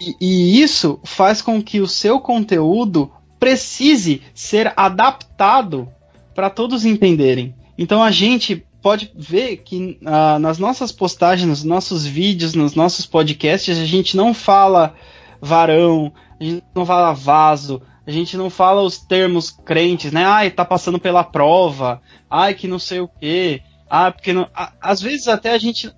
[0.00, 5.88] E, e isso faz com que o seu conteúdo precise ser adaptado
[6.34, 7.54] para todos entenderem.
[7.78, 13.06] Então a gente pode ver que uh, nas nossas postagens, nos nossos vídeos, nos nossos
[13.06, 14.94] podcasts, a gente não fala
[15.40, 20.24] varão, a gente não fala vaso, a gente não fala os termos crentes, né?
[20.24, 24.48] Ai, tá passando pela prova, ai, que não sei o quê, ah, porque não...
[24.80, 25.90] às vezes até a gente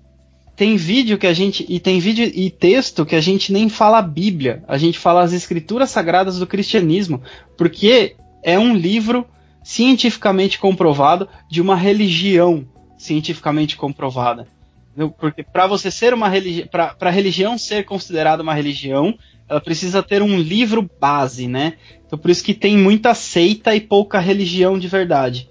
[0.55, 3.97] tem vídeo que a gente e tem vídeo e texto que a gente nem fala
[3.99, 7.21] a Bíblia, a gente fala as escrituras sagradas do cristianismo,
[7.57, 9.25] porque é um livro
[9.63, 14.47] cientificamente comprovado de uma religião cientificamente comprovada.
[15.17, 20.01] Porque para você ser uma religião, para a religião ser considerada uma religião, ela precisa
[20.01, 21.73] ter um livro base, né?
[22.05, 25.49] Então por isso que tem muita seita e pouca religião de verdade.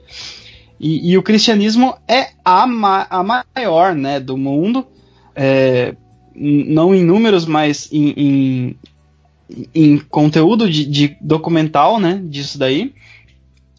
[0.78, 4.84] E, e o cristianismo é a, ma a maior, né, do mundo,
[5.34, 5.94] é,
[6.34, 8.76] não em números, mas em, em,
[9.72, 12.92] em conteúdo de, de documental, né, disso daí.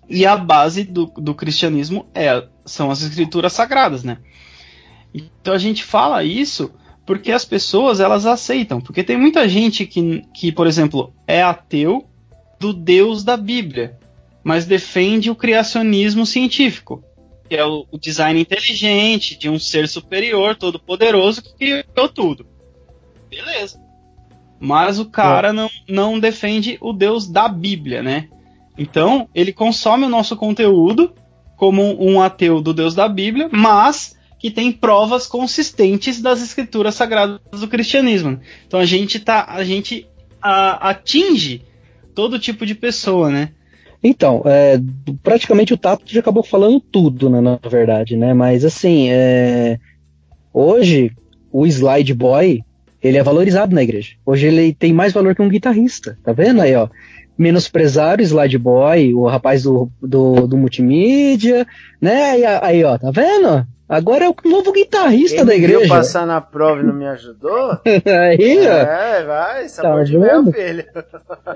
[0.10, 4.20] E a base do, do cristianismo é, são as escrituras sagradas, né?
[5.14, 6.72] Então a gente fala isso
[7.06, 8.80] porque as pessoas elas aceitam.
[8.80, 12.06] Porque tem muita gente que, que por exemplo, é ateu
[12.60, 13.98] do Deus da Bíblia,
[14.44, 17.04] mas defende o criacionismo científico,
[17.50, 22.46] que é o, o design inteligente de um ser superior, todo poderoso que criou tudo.
[23.30, 23.82] Beleza.
[24.60, 25.52] Mas o cara é.
[25.52, 28.30] não, não defende o Deus da Bíblia, né?
[28.78, 31.14] Então, ele consome o nosso conteúdo
[31.58, 34.13] como um ateu do Deus da Bíblia, mas
[34.44, 38.42] que tem provas consistentes das escrituras sagradas do cristianismo.
[38.68, 40.06] Então a gente tá, a gente
[40.42, 41.62] a, atinge
[42.14, 43.52] todo tipo de pessoa, né?
[44.04, 44.78] Então, é,
[45.24, 48.34] praticamente o Tato já acabou falando tudo, né, na verdade, né?
[48.34, 49.80] Mas assim, é,
[50.54, 51.14] hoje
[51.50, 52.62] o slide boy
[53.02, 54.16] ele é valorizado na igreja.
[54.26, 56.90] Hoje ele tem mais valor que um guitarrista, tá vendo aí, ó?
[57.38, 61.66] Menosprezar o Slide Boy, o rapaz do, do, do multimídia,
[62.02, 62.40] né?
[62.40, 63.66] E aí, ó, tá vendo?
[63.88, 65.80] Agora é o novo guitarrista Quem da igreja.
[65.82, 67.80] Viu passar na prova e não me ajudou?
[67.86, 68.72] aí, ó.
[68.72, 70.86] É, vai, sabor tá de mel, filho.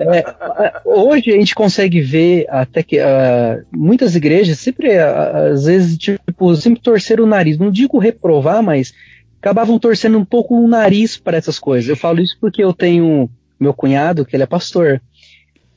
[0.00, 5.96] É, hoje a gente consegue ver até que uh, muitas igrejas sempre, uh, às vezes,
[5.96, 7.58] tipo, sempre torceram o nariz.
[7.58, 8.92] Não digo reprovar, mas
[9.40, 11.88] acabavam torcendo um pouco o nariz para essas coisas.
[11.88, 15.00] Eu falo isso porque eu tenho meu cunhado, que ele é pastor.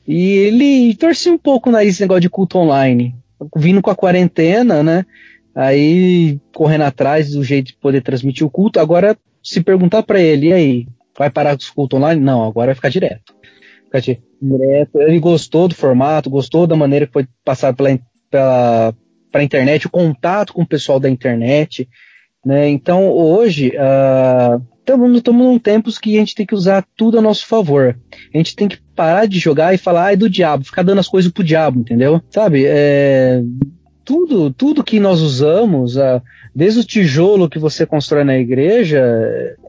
[0.06, 3.14] E ele torcia um pouco o nariz esse negócio de culto online.
[3.56, 5.06] Vindo com a quarentena, né?
[5.54, 8.80] Aí correndo atrás do jeito de poder transmitir o culto.
[8.80, 12.20] Agora, se perguntar para ele, e aí, vai parar com os cultos online?
[12.20, 13.34] Não, agora vai ficar direto.
[13.84, 15.00] Ficar direto.
[15.00, 17.98] Ele gostou do formato, gostou da maneira que foi passado pela,
[18.30, 18.94] pela
[19.30, 21.88] pra internet, o contato com o pessoal da internet.
[22.44, 22.68] Né?
[22.68, 27.46] Então, hoje, uh, estamos num tempos que a gente tem que usar tudo a nosso
[27.46, 27.96] favor.
[28.32, 30.98] A gente tem que parar de jogar e falar, ah, é do diabo, ficar dando
[30.98, 32.20] as coisas pro diabo, entendeu?
[32.30, 32.64] Sabe?
[32.66, 33.42] É,
[34.04, 35.94] tudo, tudo que nós usamos,
[36.54, 38.98] desde o tijolo que você constrói na igreja,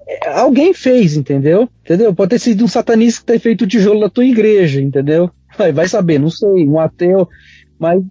[0.08, 1.70] é, alguém fez, entendeu?
[1.84, 2.14] Entendeu?
[2.14, 5.30] Pode ter sido um satanista que tenha feito o tijolo da tua igreja, entendeu?
[5.58, 7.30] Vai, vai saber, não sei, um ateu,
[7.78, 8.02] mas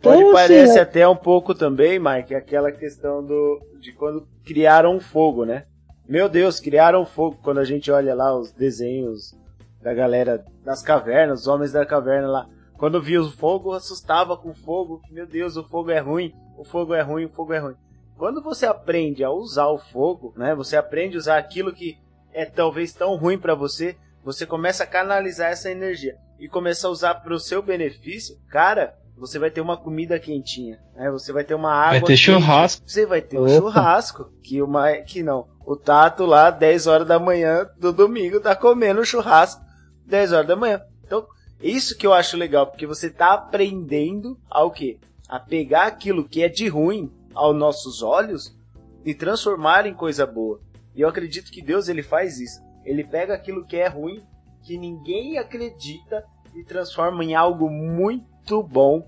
[0.00, 4.26] Pode então, parece assim, é até um pouco também, Mike, aquela questão do de quando
[4.44, 5.64] criaram fogo, né?
[6.08, 9.36] Meu Deus, criaram fogo quando a gente olha lá os desenhos
[9.82, 12.48] da galera das cavernas, os homens da caverna lá.
[12.78, 15.02] Quando via o fogo, assustava com o fogo.
[15.10, 17.74] Meu Deus, o fogo é ruim, o fogo é ruim, o fogo é ruim.
[18.16, 20.54] Quando você aprende a usar o fogo, né?
[20.54, 21.98] Você aprende a usar aquilo que
[22.32, 23.94] é talvez tão ruim para você,
[24.24, 28.96] você começa a canalizar essa energia e começa a usar para o seu benefício, cara,
[29.18, 31.10] você vai ter uma comida quentinha, né?
[31.10, 31.90] Você vai ter uma água.
[31.90, 32.82] Vai ter quente, churrasco.
[32.86, 33.50] Você vai ter Opa.
[33.50, 35.48] um churrasco que uma que não.
[35.66, 39.62] O Tato lá 10 horas da manhã do domingo tá comendo churrasco
[40.06, 40.80] 10 horas da manhã.
[41.04, 41.26] Então,
[41.60, 44.98] isso que eu acho legal, porque você tá aprendendo ao quê?
[45.28, 48.56] A pegar aquilo que é de ruim aos nossos olhos
[49.04, 50.60] e transformar em coisa boa.
[50.94, 52.60] E eu acredito que Deus ele faz isso.
[52.84, 54.22] Ele pega aquilo que é ruim,
[54.62, 58.27] que ninguém acredita e transforma em algo muito
[58.62, 59.06] bom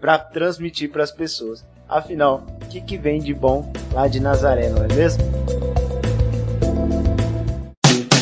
[0.00, 1.64] para transmitir para as pessoas.
[1.88, 5.22] Afinal, o que, que vem de bom lá de Nazaré, não é mesmo?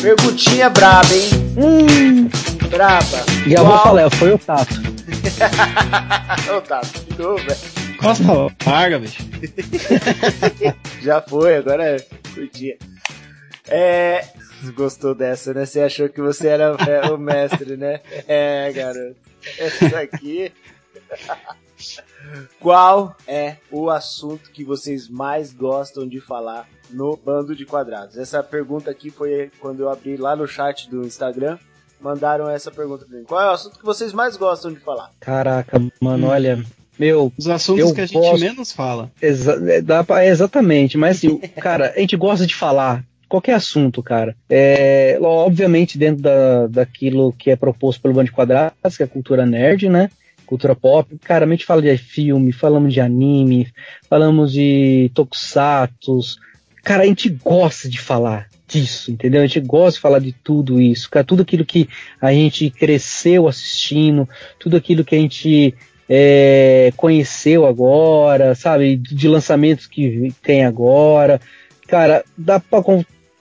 [0.01, 1.29] Perguntinha braba, hein?
[1.57, 2.29] Hum.
[2.69, 3.25] Braba.
[3.47, 4.73] E eu vou falar, foi o Tato.
[6.57, 7.81] o Tato, de novo, velho.
[7.97, 8.23] Costa
[8.65, 9.23] larga, bicho.
[11.01, 11.99] Já foi, agora é
[12.33, 12.77] curtia.
[13.67, 14.25] É.
[14.75, 15.65] Gostou dessa, né?
[15.65, 16.75] Você achou que você era
[17.13, 18.01] o mestre, né?
[18.27, 19.15] É, garoto.
[19.57, 20.51] Essa aqui.
[22.59, 28.17] Qual é o assunto que vocês mais gostam de falar no Bando de Quadrados?
[28.17, 31.57] Essa pergunta aqui foi quando eu abri lá no chat do Instagram.
[31.99, 33.23] Mandaram essa pergunta pra mim.
[33.23, 35.11] Qual é o assunto que vocês mais gostam de falar?
[35.19, 36.29] Caraca, mano, hum.
[36.29, 36.63] olha.
[36.97, 38.39] Meu, Os assuntos que a gente gosto...
[38.39, 39.11] menos fala.
[39.19, 40.25] Exa é, dá pra...
[40.25, 44.35] exatamente, mas assim, cara, a gente gosta de falar qualquer assunto, cara.
[44.49, 49.09] É, obviamente, dentro da, daquilo que é proposto pelo Bando de Quadrados, que é a
[49.09, 50.09] cultura nerd, né?
[50.51, 51.17] Cultura pop.
[51.23, 53.71] Cara, a gente fala de filme, falamos de anime,
[54.09, 56.19] falamos de tokusatsu.
[56.83, 59.41] Cara, a gente gosta de falar disso, entendeu?
[59.41, 61.25] A gente gosta de falar de tudo isso, cara.
[61.25, 61.87] Tudo aquilo que
[62.19, 64.27] a gente cresceu assistindo,
[64.59, 65.73] tudo aquilo que a gente
[66.09, 68.97] é, conheceu agora, sabe?
[68.97, 71.39] De lançamentos que tem agora.
[71.87, 72.83] Cara, dá pra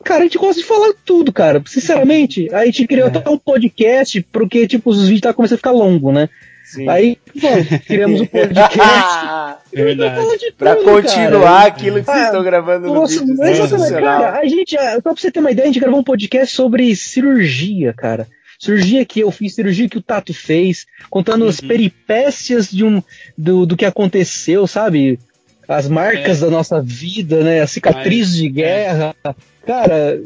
[0.05, 1.61] Cara, a gente gosta de falar tudo, cara.
[1.67, 3.11] Sinceramente, a gente criou é.
[3.11, 6.29] até um podcast, porque, tipo, os vídeos tá começando a ficar longo, né?
[6.71, 6.89] Sim.
[6.89, 8.79] Aí, bom, criamos um podcast.
[9.75, 10.21] Verdade.
[10.21, 11.67] Tudo, pra continuar cara.
[11.67, 13.45] aquilo que vocês estão gravando no Nossa, vídeo.
[13.45, 14.39] Exatamente, cara.
[14.39, 17.93] A gente, só pra você ter uma ideia, a gente gravou um podcast sobre cirurgia,
[17.93, 18.29] cara.
[18.57, 21.49] Cirurgia que eu fiz, cirurgia que o Tato fez, contando uhum.
[21.49, 23.03] as peripécias de um,
[23.37, 25.19] do, do que aconteceu, sabe?
[25.67, 26.45] As marcas é.
[26.45, 27.61] da nossa vida, né?
[27.61, 29.17] As cicatrizes Mas, de guerra.
[29.25, 29.35] É.
[29.67, 30.21] Cara.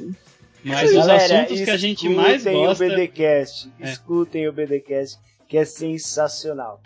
[0.62, 2.84] Mas os galera, assuntos que a gente mais gosta.
[2.84, 3.90] O BDcast, é.
[3.90, 5.18] Escutem o BDcast,
[5.48, 6.80] que é sensacional.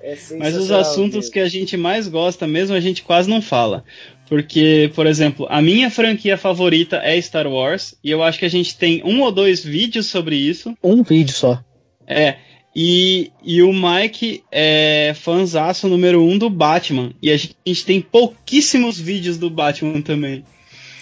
[0.00, 1.32] É sensacional Mas os assuntos mesmo.
[1.32, 3.84] que a gente mais gosta mesmo, a gente quase não fala.
[4.28, 8.50] Porque, por exemplo, a minha franquia favorita é Star Wars, e eu acho que a
[8.50, 10.76] gente tem um ou dois vídeos sobre isso.
[10.82, 11.62] Um vídeo só.
[12.06, 12.36] É.
[12.74, 17.12] E, e o Mike é fãzaço número um do Batman.
[17.22, 20.44] E a gente, a gente tem pouquíssimos vídeos do Batman também.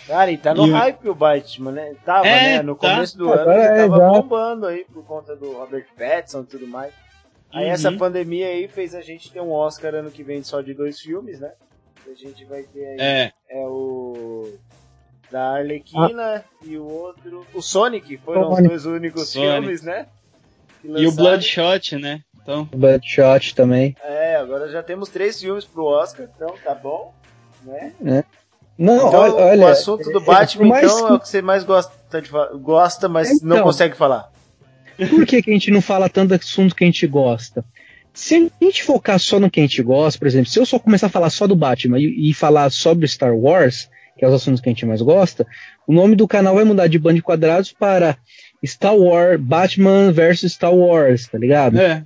[0.06, 1.94] Cara, e tá no e hype o Batman, né?
[2.04, 2.62] Tava, é, né?
[2.62, 2.90] No tá.
[2.90, 6.66] começo do ano ele tava é, bombando aí por conta do Robert Pattinson e tudo
[6.66, 6.92] mais.
[7.52, 7.72] Aí uhum.
[7.72, 11.00] essa pandemia aí fez a gente ter um Oscar ano que vem só de dois
[11.00, 11.52] filmes, né?
[12.06, 14.52] A gente vai ter aí é, é o
[15.30, 16.44] da Arlequina ah.
[16.62, 18.62] e o outro, o Sonic, foram Sonic.
[18.62, 19.52] os dois únicos Sonic.
[19.52, 20.06] filmes, né?
[20.84, 22.22] E o Bloodshot, né?
[22.42, 22.66] Então.
[22.66, 23.96] Bloodshot também.
[24.02, 27.14] É, agora já temos três filmes pro Oscar, então tá bom,
[27.62, 27.94] né?
[28.04, 28.24] É.
[28.76, 30.84] Não, então, olha, o assunto do Batman, mais...
[30.84, 34.30] então, é o que você mais gosta, de gosta mas então, não consegue falar.
[35.10, 37.64] Por que, que a gente não fala tanto do assunto que a gente gosta?
[38.12, 40.78] Se a gente focar só no que a gente gosta, por exemplo, se eu só
[40.78, 44.34] começar a falar só do Batman e, e falar sobre Star Wars, que é os
[44.34, 45.46] assuntos que a gente mais gosta,
[45.86, 48.16] o nome do canal vai mudar de Band de Quadrados para
[48.64, 51.78] Star Wars, Batman versus Star Wars, tá ligado?
[51.78, 52.04] É.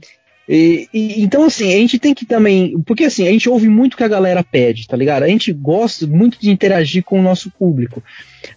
[0.49, 2.80] E, e, então, assim, a gente tem que também.
[2.86, 5.24] Porque, assim, a gente ouve muito o que a galera pede, tá ligado?
[5.24, 8.03] A gente gosta muito de interagir com o nosso público.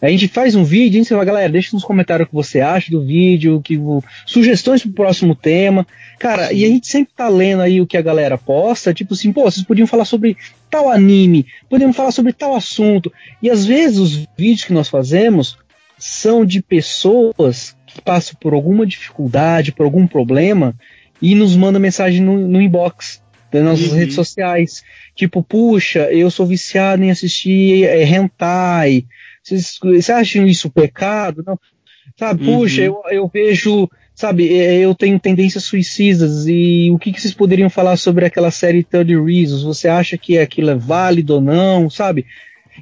[0.02, 2.62] A gente faz um vídeo, a gente fala, galera, deixa nos comentários o que você
[2.62, 3.78] acha do vídeo, que,
[4.26, 5.86] sugestões pro próximo tema.
[6.18, 9.34] Cara, e a gente sempre tá lendo aí o que a galera posta, tipo assim,
[9.34, 10.38] pô, vocês podiam falar sobre
[10.70, 13.12] tal anime, podemos falar sobre tal assunto.
[13.42, 15.58] E às vezes os vídeos que nós fazemos
[15.98, 20.74] são de pessoas que passam por alguma dificuldade, por algum problema
[21.22, 23.98] e nos manda mensagem no, no inbox das nossas uhum.
[23.98, 24.84] redes sociais.
[25.16, 29.06] Tipo, puxa, eu sou viciado em assistir é, hentai.
[29.44, 31.44] Vocês, acham isso pecado?
[31.46, 31.60] Não.
[32.18, 32.60] Sabe, uhum.
[32.60, 37.34] puxa, eu, eu vejo, sabe, é, eu tenho tendências suicidas e o que, que vocês
[37.34, 39.64] poderiam falar sobre aquela série 30 Reasons?
[39.64, 42.26] Você acha que aquilo é válido ou não, sabe?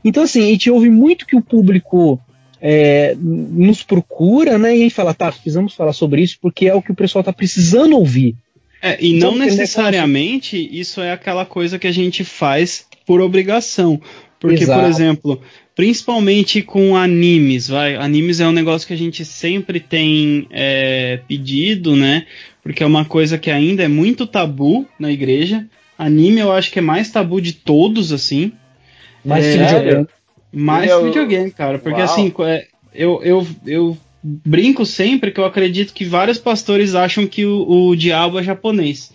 [0.03, 2.19] Então, assim, a gente ouve muito que o público
[2.61, 4.75] é, nos procura, né?
[4.75, 7.23] E a gente fala, tá, precisamos falar sobre isso porque é o que o pessoal
[7.23, 8.35] tá precisando ouvir.
[8.81, 13.99] É, e não necessariamente isso é aquela coisa que a gente faz por obrigação.
[14.39, 14.79] Porque, Exato.
[14.79, 15.41] por exemplo,
[15.75, 17.95] principalmente com animes, vai.
[17.95, 22.25] Animes é um negócio que a gente sempre tem é, pedido, né?
[22.63, 25.67] Porque é uma coisa que ainda é muito tabu na igreja.
[25.97, 28.53] Anime eu acho que é mais tabu de todos, assim.
[29.25, 30.05] Mais é.
[30.51, 31.05] Mais eu...
[31.05, 31.79] videogame, cara.
[31.79, 32.11] Porque Uau.
[32.11, 37.45] assim, é, eu, eu, eu brinco sempre que eu acredito que vários pastores acham que
[37.45, 39.11] o, o diabo é japonês.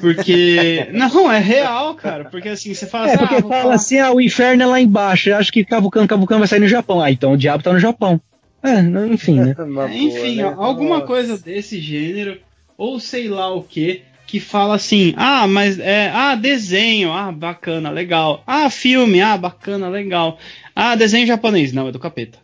[0.00, 0.88] Porque.
[0.92, 2.24] não, é real, cara.
[2.26, 3.18] Porque assim, você fala é, assim.
[3.18, 3.74] porque ah, fala falar...
[3.74, 5.30] assim, ah, o inferno é lá embaixo.
[5.30, 7.00] Eu acho que Cavucano, Cavucano vai sair no Japão.
[7.00, 8.20] Ah, então o diabo tá no Japão.
[8.62, 8.80] É,
[9.12, 9.54] enfim, né?
[9.90, 10.56] é, enfim, boa, né?
[10.58, 11.06] alguma Nossa.
[11.06, 12.38] coisa desse gênero,
[12.78, 16.10] ou sei lá o que, que fala assim: ah, mas é.
[16.12, 18.42] Ah, desenho, ah, bacana, legal.
[18.46, 20.38] Ah, filme, ah, bacana, legal.
[20.74, 22.38] Ah, desenho japonês, não, é do capeta.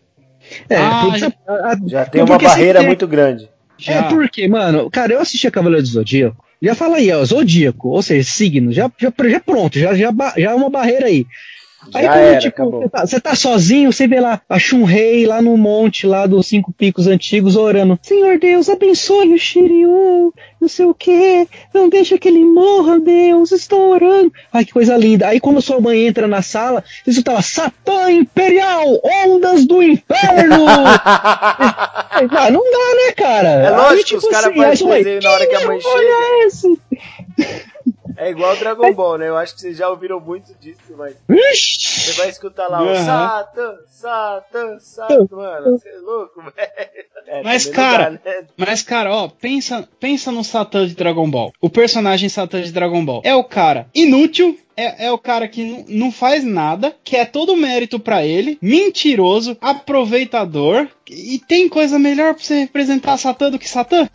[0.68, 1.32] É, ah, já,
[1.86, 3.48] já, tem uma barreira muito grande.
[3.78, 3.94] Já.
[3.94, 6.44] É porque, mano, cara, eu assisti a Cavaleiro do Zodíaco.
[6.62, 10.50] Já fala aí, ó, zodíaco, ou seja, signo, já, já, já pronto, já, já, já
[10.50, 11.26] é uma barreira aí.
[11.94, 15.40] Aí quando, era, tipo, você tá, você tá, sozinho, você vê lá a Shunrei lá
[15.40, 17.98] no monte, lá dos cinco picos antigos, orando.
[18.02, 23.50] Senhor Deus, abençoe o Shiryu, não sei o que, não deixa que ele morra, Deus,
[23.50, 24.30] estou orando.
[24.52, 25.28] Ai, que coisa linda.
[25.28, 30.66] Aí quando sua mãe entra na sala, você tava Satã Imperial, ondas do inferno!
[30.66, 32.20] ah,
[32.52, 33.48] não dá, né, cara?
[33.48, 35.94] É lógico, Aí, tipo, os caras assim, fazem na hora que a mãe chega.
[35.94, 36.78] É esse?
[38.20, 39.28] É igual Dragon Ball, né?
[39.30, 41.16] Eu acho que vocês já ouviram muito disso, mas.
[41.26, 45.26] Você vai escutar lá o Satan, Satan, Satan.
[45.30, 46.70] Mano, você é louco, velho.
[47.26, 48.46] É, mas, cara, dá, né?
[48.58, 51.50] mas, cara, ó, pensa, pensa no Satan de Dragon Ball.
[51.62, 55.84] O personagem Satan de Dragon Ball é o cara inútil, é, é, o cara que
[55.88, 60.88] não faz nada, que é todo mérito para ele, mentiroso, aproveitador.
[61.08, 64.08] E tem coisa melhor pra você representar Satã do que Satã?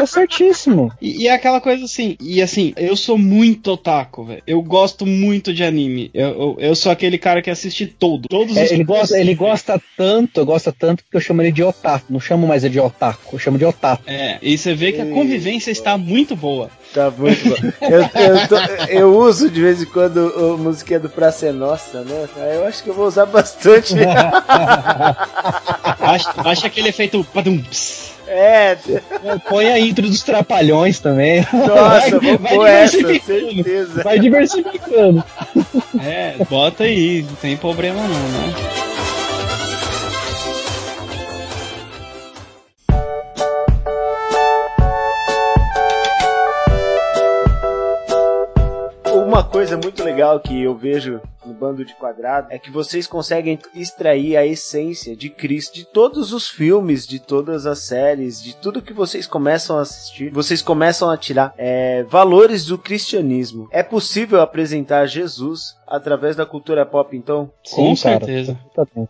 [0.00, 0.90] Tá certíssimo.
[1.00, 4.42] E, e, é aquela coisa assim, e assim, eu sou muito otaku, velho.
[4.46, 6.10] Eu gosto muito de anime.
[6.14, 8.26] Eu, eu, eu, sou aquele cara que assiste todo.
[8.26, 12.06] Todos é, ele, gosta, ele gosta tanto, gosta tanto que eu chamo ele de otaku.
[12.08, 14.04] Não chamo mais ele de otaku, eu chamo de otaku.
[14.06, 16.70] É, e você vê que a convivência está muito boa.
[16.94, 17.56] Tá muito bom.
[17.82, 18.56] Eu, eu, tô,
[18.88, 22.26] eu, uso de vez em quando a musiquinha do Praça é Nossa, né?
[22.54, 23.94] Eu acho que eu vou usar bastante.
[26.00, 27.24] acha, acha aquele efeito.
[28.32, 28.78] É.
[29.48, 31.44] Põe a intro dos Trapalhões também.
[31.52, 34.02] Nossa, vai, vou vai pôr essa, certeza.
[34.04, 35.24] Vai diversificando.
[36.00, 38.54] É, bota aí, não tem problema não, né?
[49.26, 53.58] Uma coisa muito legal que eu vejo no bando de quadrado é que vocês conseguem
[53.74, 58.82] extrair a essência de Cristo de todos os filmes, de todas as séries, de tudo
[58.82, 60.30] que vocês começam a assistir.
[60.30, 63.68] Vocês começam a tirar é, valores do cristianismo.
[63.70, 67.50] É possível apresentar Jesus através da cultura pop, então?
[67.64, 68.56] Sim, Com certeza.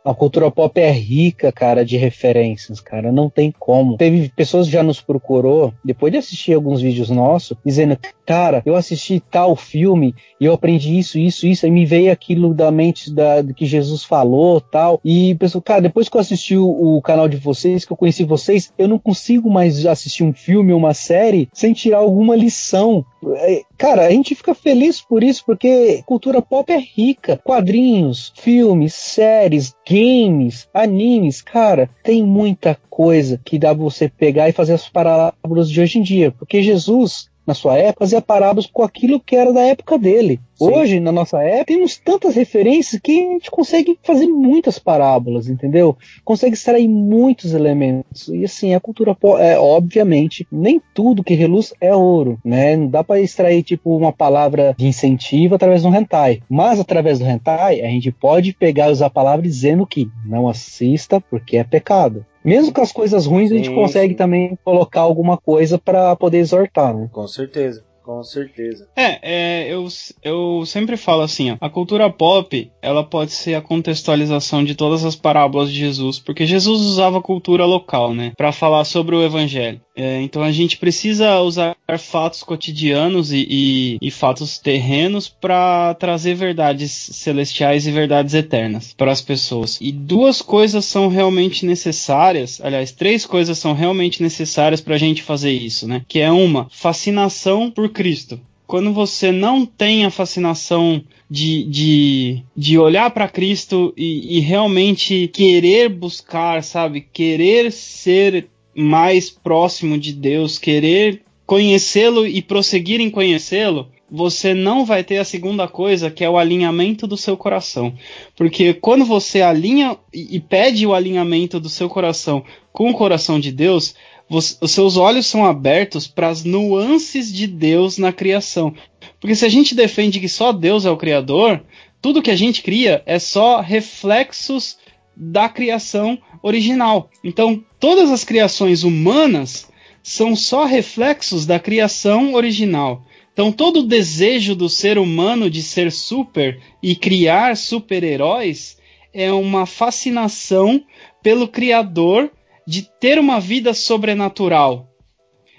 [0.03, 3.13] A cultura pop é rica, cara, de referências, cara.
[3.13, 3.99] Não tem como.
[3.99, 8.75] Teve pessoas que já nos procurou, depois de assistir alguns vídeos nossos, dizendo, cara, eu
[8.75, 13.11] assisti tal filme e eu aprendi isso, isso, isso, e me veio aquilo da mente
[13.11, 15.01] da, que Jesus falou tal.
[15.03, 18.25] E pessoal, cara, depois que eu assisti o, o, canal de vocês, que eu conheci
[18.25, 23.05] vocês, eu não consigo mais assistir um filme ou uma série sem tirar alguma lição.
[23.37, 27.41] É, cara, a gente fica feliz por isso, porque cultura pop é rica.
[27.43, 34.53] Quadrinhos, filmes, séries, games, animes, cara, tem muita coisa que dá pra você pegar e
[34.53, 36.31] fazer as parábolas de hoje em dia.
[36.31, 40.41] Porque Jesus, na sua época, fazia parábolas com aquilo que era da época dele.
[40.55, 40.69] Sim.
[40.73, 45.97] Hoje, na nossa época, temos tantas referências que a gente consegue fazer muitas parábolas, entendeu?
[46.25, 48.29] Consegue extrair muitos elementos.
[48.29, 52.77] E assim, a cultura é obviamente nem tudo que reluz é ouro, né?
[52.77, 57.27] Não dá para extrair tipo uma palavra de incentivo através do hentai, mas através do
[57.27, 61.65] hentai a gente pode pegar e usar a palavra dizendo que não assista porque é
[61.65, 62.25] pecado.
[62.45, 64.17] Mesmo com as coisas ruins, sim, a gente consegue sim.
[64.17, 67.09] também colocar alguma coisa para poder exortar, né?
[67.13, 67.85] Com certeza.
[68.11, 68.89] Com certeza.
[68.97, 69.87] É, é eu,
[70.21, 75.05] eu sempre falo assim, ó, a cultura pop, ela pode ser a contextualização de todas
[75.05, 79.23] as parábolas de Jesus, porque Jesus usava a cultura local, né, para falar sobre o
[79.23, 79.81] evangelho.
[79.95, 86.35] É, então a gente precisa usar fatos cotidianos e, e, e fatos terrenos para trazer
[86.35, 89.79] verdades celestiais e verdades eternas para as pessoas.
[89.81, 95.23] E duas coisas são realmente necessárias, aliás, três coisas são realmente necessárias para a gente
[95.23, 96.03] fazer isso, né?
[96.09, 98.41] Que é uma fascinação por Cristo.
[98.67, 105.29] Quando você não tem a fascinação de, de, de olhar para Cristo e, e realmente
[105.29, 107.03] querer buscar, sabe?
[107.13, 115.05] Querer ser mais próximo de Deus, querer conhecê-lo e prosseguir em conhecê-lo, você não vai
[115.05, 117.95] ter a segunda coisa, que é o alinhamento do seu coração.
[118.37, 123.53] Porque quando você alinha e pede o alinhamento do seu coração com o coração de
[123.53, 123.95] Deus,
[124.29, 128.75] você, os seus olhos são abertos para as nuances de Deus na criação.
[129.21, 131.63] Porque se a gente defende que só Deus é o Criador,
[132.01, 134.79] tudo que a gente cria é só reflexos
[135.17, 137.11] da criação original.
[137.23, 139.69] Então, todas as criações humanas
[140.03, 143.05] são só reflexos da criação original.
[143.41, 148.77] Então, todo o desejo do ser humano de ser super e criar super-heróis
[149.15, 150.85] é uma fascinação
[151.23, 152.31] pelo Criador
[152.67, 154.91] de ter uma vida sobrenatural.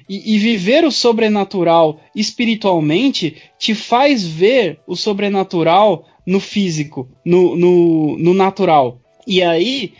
[0.07, 8.15] E, e, viver o sobrenatural espiritualmente te faz ver o sobrenatural no físico, no, no,
[8.15, 9.01] no natural.
[9.25, 9.93] E aí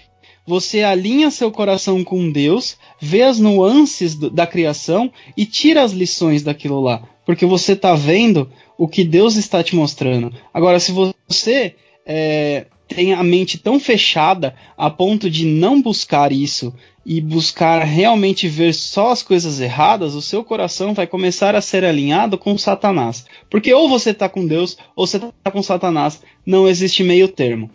[0.46, 5.92] você alinha seu coração com Deus, vê as nuances do, da criação e tira as
[5.92, 7.04] lições daquilo lá.
[7.26, 10.34] Porque você está vendo o que Deus está te mostrando.
[10.54, 11.76] Agora, se você
[12.06, 16.74] é, tem a mente tão fechada a ponto de não buscar isso
[17.06, 21.86] e buscar realmente ver só as coisas erradas, o seu coração vai começar a ser
[21.86, 23.26] alinhado com Satanás.
[23.50, 26.22] Porque ou você está com Deus ou você está com Satanás.
[26.46, 27.72] Não existe meio termo.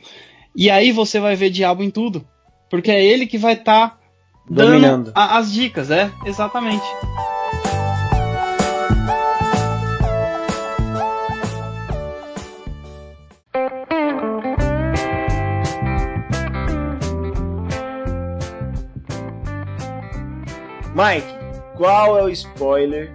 [0.54, 2.26] E aí você vai ver diabo em tudo.
[2.68, 3.98] Porque é ele que vai estar tá
[4.48, 6.10] dando a, as dicas, é?
[6.24, 6.84] Exatamente.
[20.96, 21.28] Mike,
[21.76, 23.14] qual é o spoiler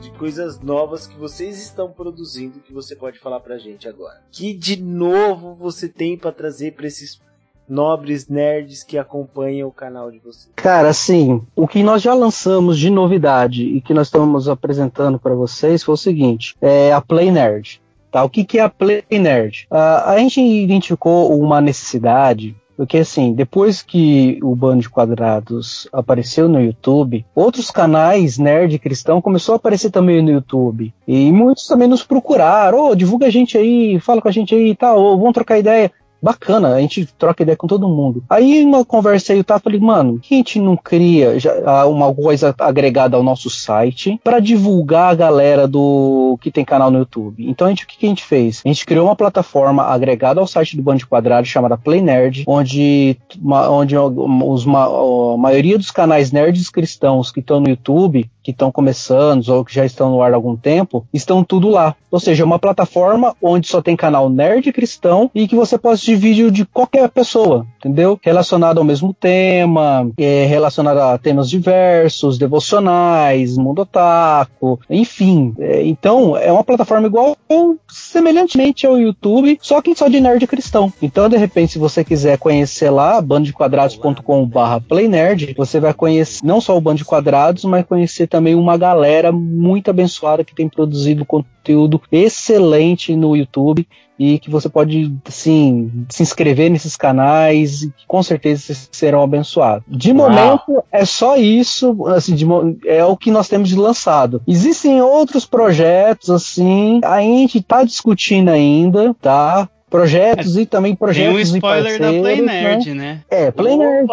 [0.00, 4.22] de coisas novas que vocês estão produzindo que você pode falar pra gente agora?
[4.32, 7.20] Que de novo você tem para trazer para esses
[7.68, 10.50] nobres nerds que acompanham o canal de vocês?
[10.56, 15.34] Cara, assim, o que nós já lançamos de novidade e que nós estamos apresentando para
[15.34, 17.80] vocês foi o seguinte: é a Play Nerd.
[18.10, 18.24] Tá?
[18.24, 19.66] O que, que é a Play Nerd?
[19.70, 26.48] Uh, a gente identificou uma necessidade porque assim, depois que o Bando de Quadrados apareceu
[26.48, 30.94] no YouTube, outros canais nerd cristão começou a aparecer também no YouTube.
[31.04, 34.54] E muitos também nos procuraram, ô, oh, divulga a gente aí, fala com a gente
[34.54, 35.90] aí e tal, ou vamos trocar ideia
[36.20, 38.22] bacana, a gente troca ideia com todo mundo.
[38.28, 42.14] Aí uma conversa aí, eu tava falei, mano, que a gente não cria já, uma
[42.14, 47.48] coisa agregada ao nosso site para divulgar a galera do que tem canal no YouTube.
[47.48, 48.62] Então a gente, o que, que, a gente fez?
[48.64, 53.16] A gente criou uma plataforma agregada ao site do Band Quadrado chamada Play Nerd, onde,
[53.44, 59.46] onde os, a maioria dos canais nerds cristãos que estão no YouTube que estão começando
[59.50, 61.94] ou que já estão no ar há algum tempo, estão tudo lá.
[62.10, 65.96] Ou seja, é uma plataforma onde só tem canal nerd cristão e que você pode
[65.96, 68.18] assistir vídeo de qualquer pessoa, entendeu?
[68.22, 75.54] Relacionado ao mesmo tema, é, relacionado a temas diversos, devocionais, mundo otaku, enfim.
[75.58, 77.36] É, então, é uma plataforma igual
[77.86, 80.90] semelhantemente ao YouTube, só que só de nerd cristão.
[81.02, 86.80] Então, de repente, se você quiser conhecer lá, bandodequadrados.com/playnerd, você vai conhecer não só o
[86.80, 92.00] Bando de Quadrados, mas conhecer também também uma galera muito abençoada que tem produzido conteúdo
[92.10, 93.86] excelente no YouTube
[94.16, 99.84] e que você pode, assim, se inscrever nesses canais e com certeza vocês serão abençoados.
[99.88, 100.28] De Uau.
[100.28, 102.46] momento, é só isso, assim, de,
[102.86, 104.40] é o que nós temos de lançado.
[104.46, 109.68] Existem outros projetos, assim, a gente tá discutindo ainda, tá?
[109.88, 112.62] Projetos e também projetos Tem um spoiler da Play né?
[112.62, 112.94] Nerd, né?
[112.94, 113.20] né?
[113.30, 114.08] É, Play Nerd.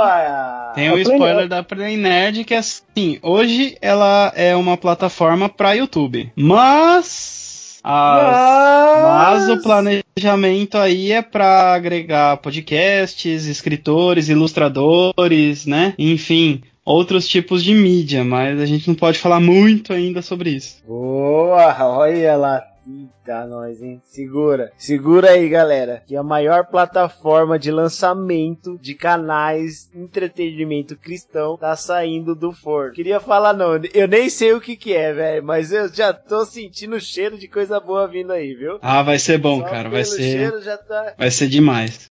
[0.73, 1.49] Tem um spoiler Nerd.
[1.49, 8.23] da Play Nerd que é assim, hoje ela é uma plataforma para YouTube, mas as,
[8.23, 9.47] mas...
[9.47, 15.93] mas o planejamento aí é para agregar podcasts, escritores, ilustradores, né?
[15.99, 20.77] Enfim, outros tipos de mídia, mas a gente não pode falar muito ainda sobre isso.
[20.87, 22.63] Boa, olha lá.
[22.87, 24.01] Eita, nós, hein?
[24.03, 24.71] Segura.
[24.77, 26.03] Segura aí, galera.
[26.05, 32.93] Que a maior plataforma de lançamento de canais entretenimento cristão tá saindo do forno.
[32.93, 33.79] Queria falar, não.
[33.93, 35.43] Eu nem sei o que que é, velho.
[35.43, 38.77] Mas eu já tô sentindo o cheiro de coisa boa vindo aí, viu?
[38.81, 39.89] Ah, vai ser bom, Só cara.
[39.89, 40.51] Vai ser.
[40.87, 41.15] Tá...
[41.17, 42.09] Vai ser demais.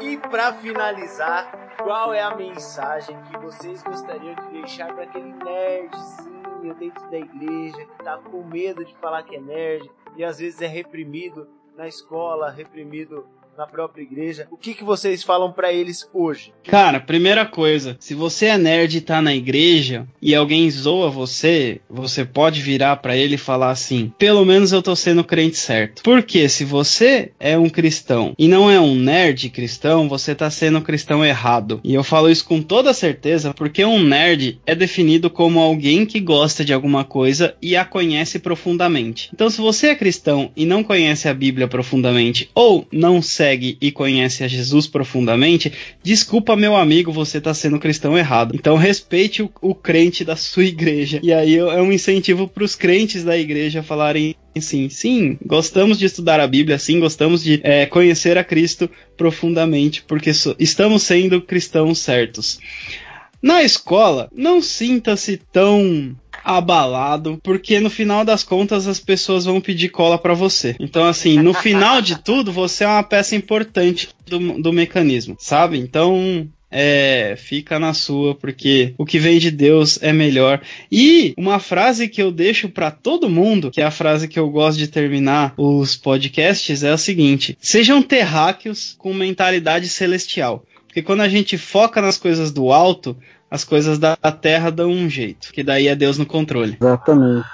[0.00, 6.74] E para finalizar, qual é a mensagem que vocês gostariam de deixar para aquele nerdzinho
[6.78, 10.62] dentro da igreja que tá com medo de falar que é nerd e às vezes
[10.62, 13.28] é reprimido na escola, reprimido
[13.58, 14.46] na própria igreja.
[14.52, 16.52] O que, que vocês falam para eles hoje?
[16.62, 21.80] Cara, primeira coisa, se você é nerd e tá na igreja e alguém zoa você,
[21.90, 26.04] você pode virar para ele e falar assim: pelo menos eu tô sendo crente certo.
[26.04, 30.80] Porque se você é um cristão e não é um nerd cristão, você tá sendo
[30.80, 31.80] cristão errado.
[31.82, 36.20] E eu falo isso com toda certeza porque um nerd é definido como alguém que
[36.20, 39.30] gosta de alguma coisa e a conhece profundamente.
[39.34, 43.92] Então, se você é cristão e não conhece a Bíblia profundamente ou não segue e
[43.92, 45.72] conhece a Jesus profundamente,
[46.02, 48.54] desculpa, meu amigo, você está sendo cristão errado.
[48.54, 51.20] Então, respeite o, o crente da sua igreja.
[51.22, 56.06] E aí é um incentivo para os crentes da igreja falarem sim, sim, gostamos de
[56.06, 61.40] estudar a Bíblia, sim, gostamos de é, conhecer a Cristo profundamente, porque so, estamos sendo
[61.40, 62.58] cristãos certos.
[63.40, 69.88] Na escola, não sinta-se tão abalado, porque no final das contas as pessoas vão pedir
[69.88, 70.76] cola para você.
[70.78, 75.78] Então, assim, no final de tudo, você é uma peça importante do, do mecanismo, sabe?
[75.78, 80.60] Então, é, fica na sua, porque o que vem de Deus é melhor.
[80.90, 84.48] E uma frase que eu deixo para todo mundo, que é a frase que eu
[84.50, 90.64] gosto de terminar os podcasts, é a seguinte: sejam terráqueos com mentalidade celestial.
[90.86, 93.16] Porque quando a gente foca nas coisas do alto,
[93.50, 95.52] as coisas da terra dão um jeito.
[95.52, 96.76] Que daí é Deus no controle.
[96.80, 97.46] Exatamente.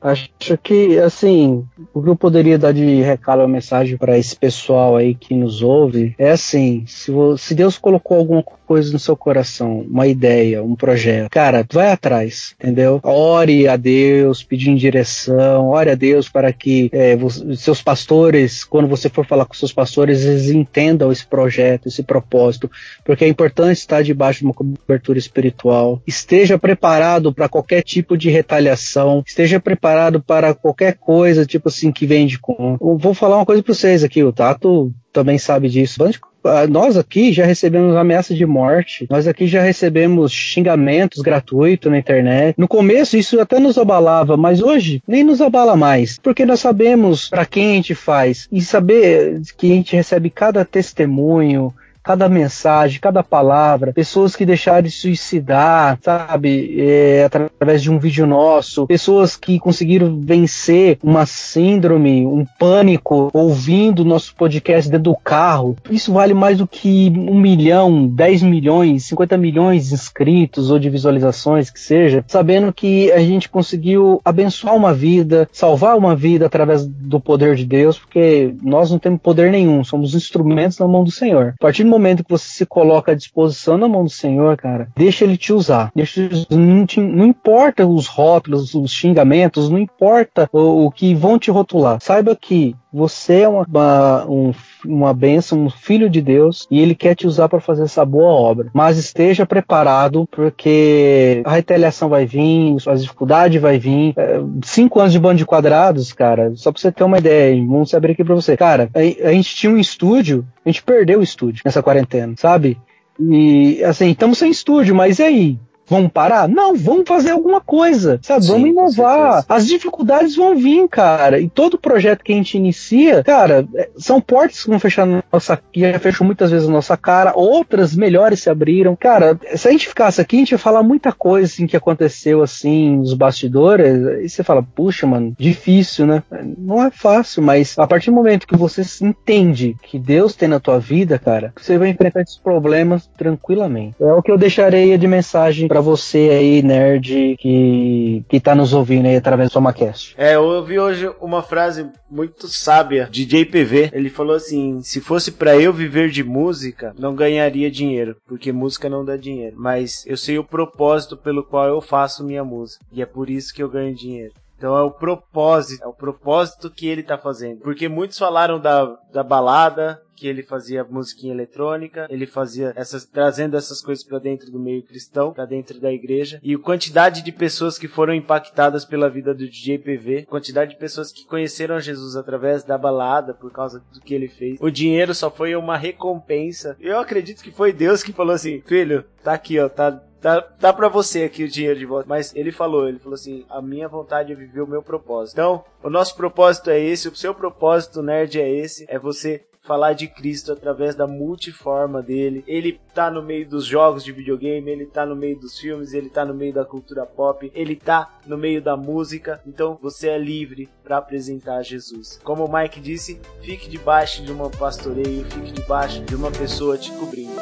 [0.00, 0.30] Acho
[0.62, 5.14] que, assim, o que eu poderia dar de recado, uma mensagem para esse pessoal aí
[5.14, 10.06] que nos ouve é assim: se, se Deus colocou alguma coisa no seu coração, uma
[10.06, 13.00] ideia, um projeto, cara, vai atrás, entendeu?
[13.02, 17.18] Ore a Deus, pedindo direção, ore a Deus para que é,
[17.56, 22.70] seus pastores, quando você for falar com seus pastores, eles entendam esse projeto, esse propósito,
[23.04, 26.00] porque é importante estar debaixo de uma cobertura espiritual.
[26.06, 29.89] Esteja preparado para qualquer tipo de retaliação, esteja preparado
[30.20, 32.76] para qualquer coisa, tipo assim, que vem de com.
[32.78, 36.02] vou falar uma coisa para vocês aqui, o Tato também sabe disso.
[36.42, 41.98] Ah, nós aqui já recebemos ameaça de morte, nós aqui já recebemos xingamentos gratuitos na
[41.98, 42.54] internet.
[42.56, 47.28] No começo isso até nos abalava, mas hoje nem nos abala mais, porque nós sabemos
[47.28, 51.74] para quem a gente faz e saber que a gente recebe cada testemunho,
[52.10, 58.26] cada mensagem, cada palavra, pessoas que deixaram de suicidar, sabe, é, através de um vídeo
[58.26, 65.76] nosso, pessoas que conseguiram vencer uma síndrome, um pânico, ouvindo nosso podcast dentro do carro.
[65.88, 70.90] Isso vale mais do que um milhão, dez milhões, cinquenta milhões de inscritos ou de
[70.90, 76.84] visualizações, que seja, sabendo que a gente conseguiu abençoar uma vida, salvar uma vida através
[76.84, 81.12] do poder de Deus, porque nós não temos poder nenhum, somos instrumentos na mão do
[81.12, 81.54] Senhor.
[81.56, 84.88] A partir do momento que você se coloca à disposição na mão do Senhor, cara,
[84.96, 85.90] deixa ele te usar.
[85.94, 91.38] Deixa, não, te, não importa os rótulos, os xingamentos, não importa o, o que vão
[91.38, 91.98] te rotular.
[92.00, 94.52] Saiba que você é uma, uma, um,
[94.84, 98.32] uma bênção, um filho de Deus, e Ele quer te usar para fazer essa boa
[98.32, 98.70] obra.
[98.72, 104.14] Mas esteja preparado, porque a retaliação vai vir, as dificuldades vai vir.
[104.16, 107.94] É, cinco anos de bando de quadrados, cara, só para você ter uma ideia, vamos
[107.94, 108.56] abrir aqui para você.
[108.56, 112.78] Cara, a, a gente tinha um estúdio, a gente perdeu o estúdio nessa quarentena, sabe?
[113.18, 115.58] E assim, estamos sem estúdio, mas e aí?
[115.90, 116.48] Vamos parar?
[116.48, 118.44] Não, vamos fazer alguma coisa, sabe?
[118.44, 119.44] Sim, vamos inovar.
[119.48, 121.40] As dificuldades vão vir, cara.
[121.40, 125.22] E todo projeto que a gente inicia, cara, é, são portas que vão fechar na
[125.32, 128.94] nossa, que já fechou muitas vezes a nossa cara, outras melhores se abriram.
[128.94, 132.40] Cara, se a gente ficasse aqui, a gente ia falar muita coisa assim que aconteceu
[132.42, 134.22] assim nos bastidores.
[134.22, 136.22] E você fala, puxa, mano, difícil, né?
[136.56, 140.60] Não é fácil, mas a partir do momento que você entende que Deus tem na
[140.60, 143.96] tua vida, cara, você vai enfrentar esses problemas tranquilamente.
[144.00, 148.54] É o que eu deixarei de mensagem para para você aí, nerd, que, que tá
[148.54, 150.14] nos ouvindo aí através do SomaCast.
[150.18, 153.90] É, eu ouvi hoje uma frase muito sábia de JPV.
[153.92, 158.90] Ele falou assim: se fosse para eu viver de música, não ganharia dinheiro, porque música
[158.90, 159.56] não dá dinheiro.
[159.58, 162.84] Mas eu sei o propósito pelo qual eu faço minha música.
[162.92, 164.34] E é por isso que eu ganho dinheiro.
[164.60, 167.60] Então é o propósito, é o propósito que ele tá fazendo.
[167.60, 173.56] Porque muitos falaram da, da balada, que ele fazia musiquinha eletrônica, ele fazia essas trazendo
[173.56, 177.32] essas coisas para dentro do meio cristão, para dentro da igreja, e a quantidade de
[177.32, 182.16] pessoas que foram impactadas pela vida do DJ PV, quantidade de pessoas que conheceram Jesus
[182.16, 184.58] através da balada por causa do que ele fez.
[184.60, 186.76] O dinheiro só foi uma recompensa.
[186.78, 190.72] Eu acredito que foi Deus que falou assim: "Filho, tá aqui, ó, tá Tá, tá
[190.72, 192.08] pra você aqui o dinheiro de volta.
[192.08, 195.34] Mas ele falou, ele falou assim: a minha vontade é viver o meu propósito.
[195.34, 199.92] Então, o nosso propósito é esse, o seu propósito, nerd, é esse: é você falar
[199.92, 202.42] de Cristo através da multiforma dele.
[202.46, 206.08] Ele tá no meio dos jogos de videogame, ele tá no meio dos filmes, ele
[206.08, 209.40] tá no meio da cultura pop, ele tá no meio da música.
[209.46, 212.18] Então você é livre para apresentar Jesus.
[212.24, 216.90] Como o Mike disse, fique debaixo de uma pastoreio, fique debaixo de uma pessoa te
[216.92, 217.40] cobrindo.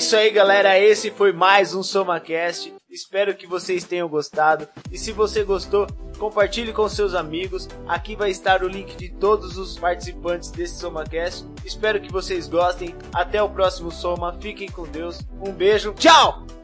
[0.00, 0.78] Isso aí, galera.
[0.78, 2.72] Esse foi mais um SomaCast.
[2.90, 4.66] Espero que vocês tenham gostado.
[4.90, 5.86] E se você gostou,
[6.18, 7.68] compartilhe com seus amigos.
[7.86, 11.44] Aqui vai estar o link de todos os participantes desse SomaCast.
[11.66, 12.94] Espero que vocês gostem.
[13.12, 14.38] Até o próximo Soma.
[14.40, 15.20] Fiquem com Deus.
[15.46, 15.92] Um beijo.
[15.92, 16.59] Tchau!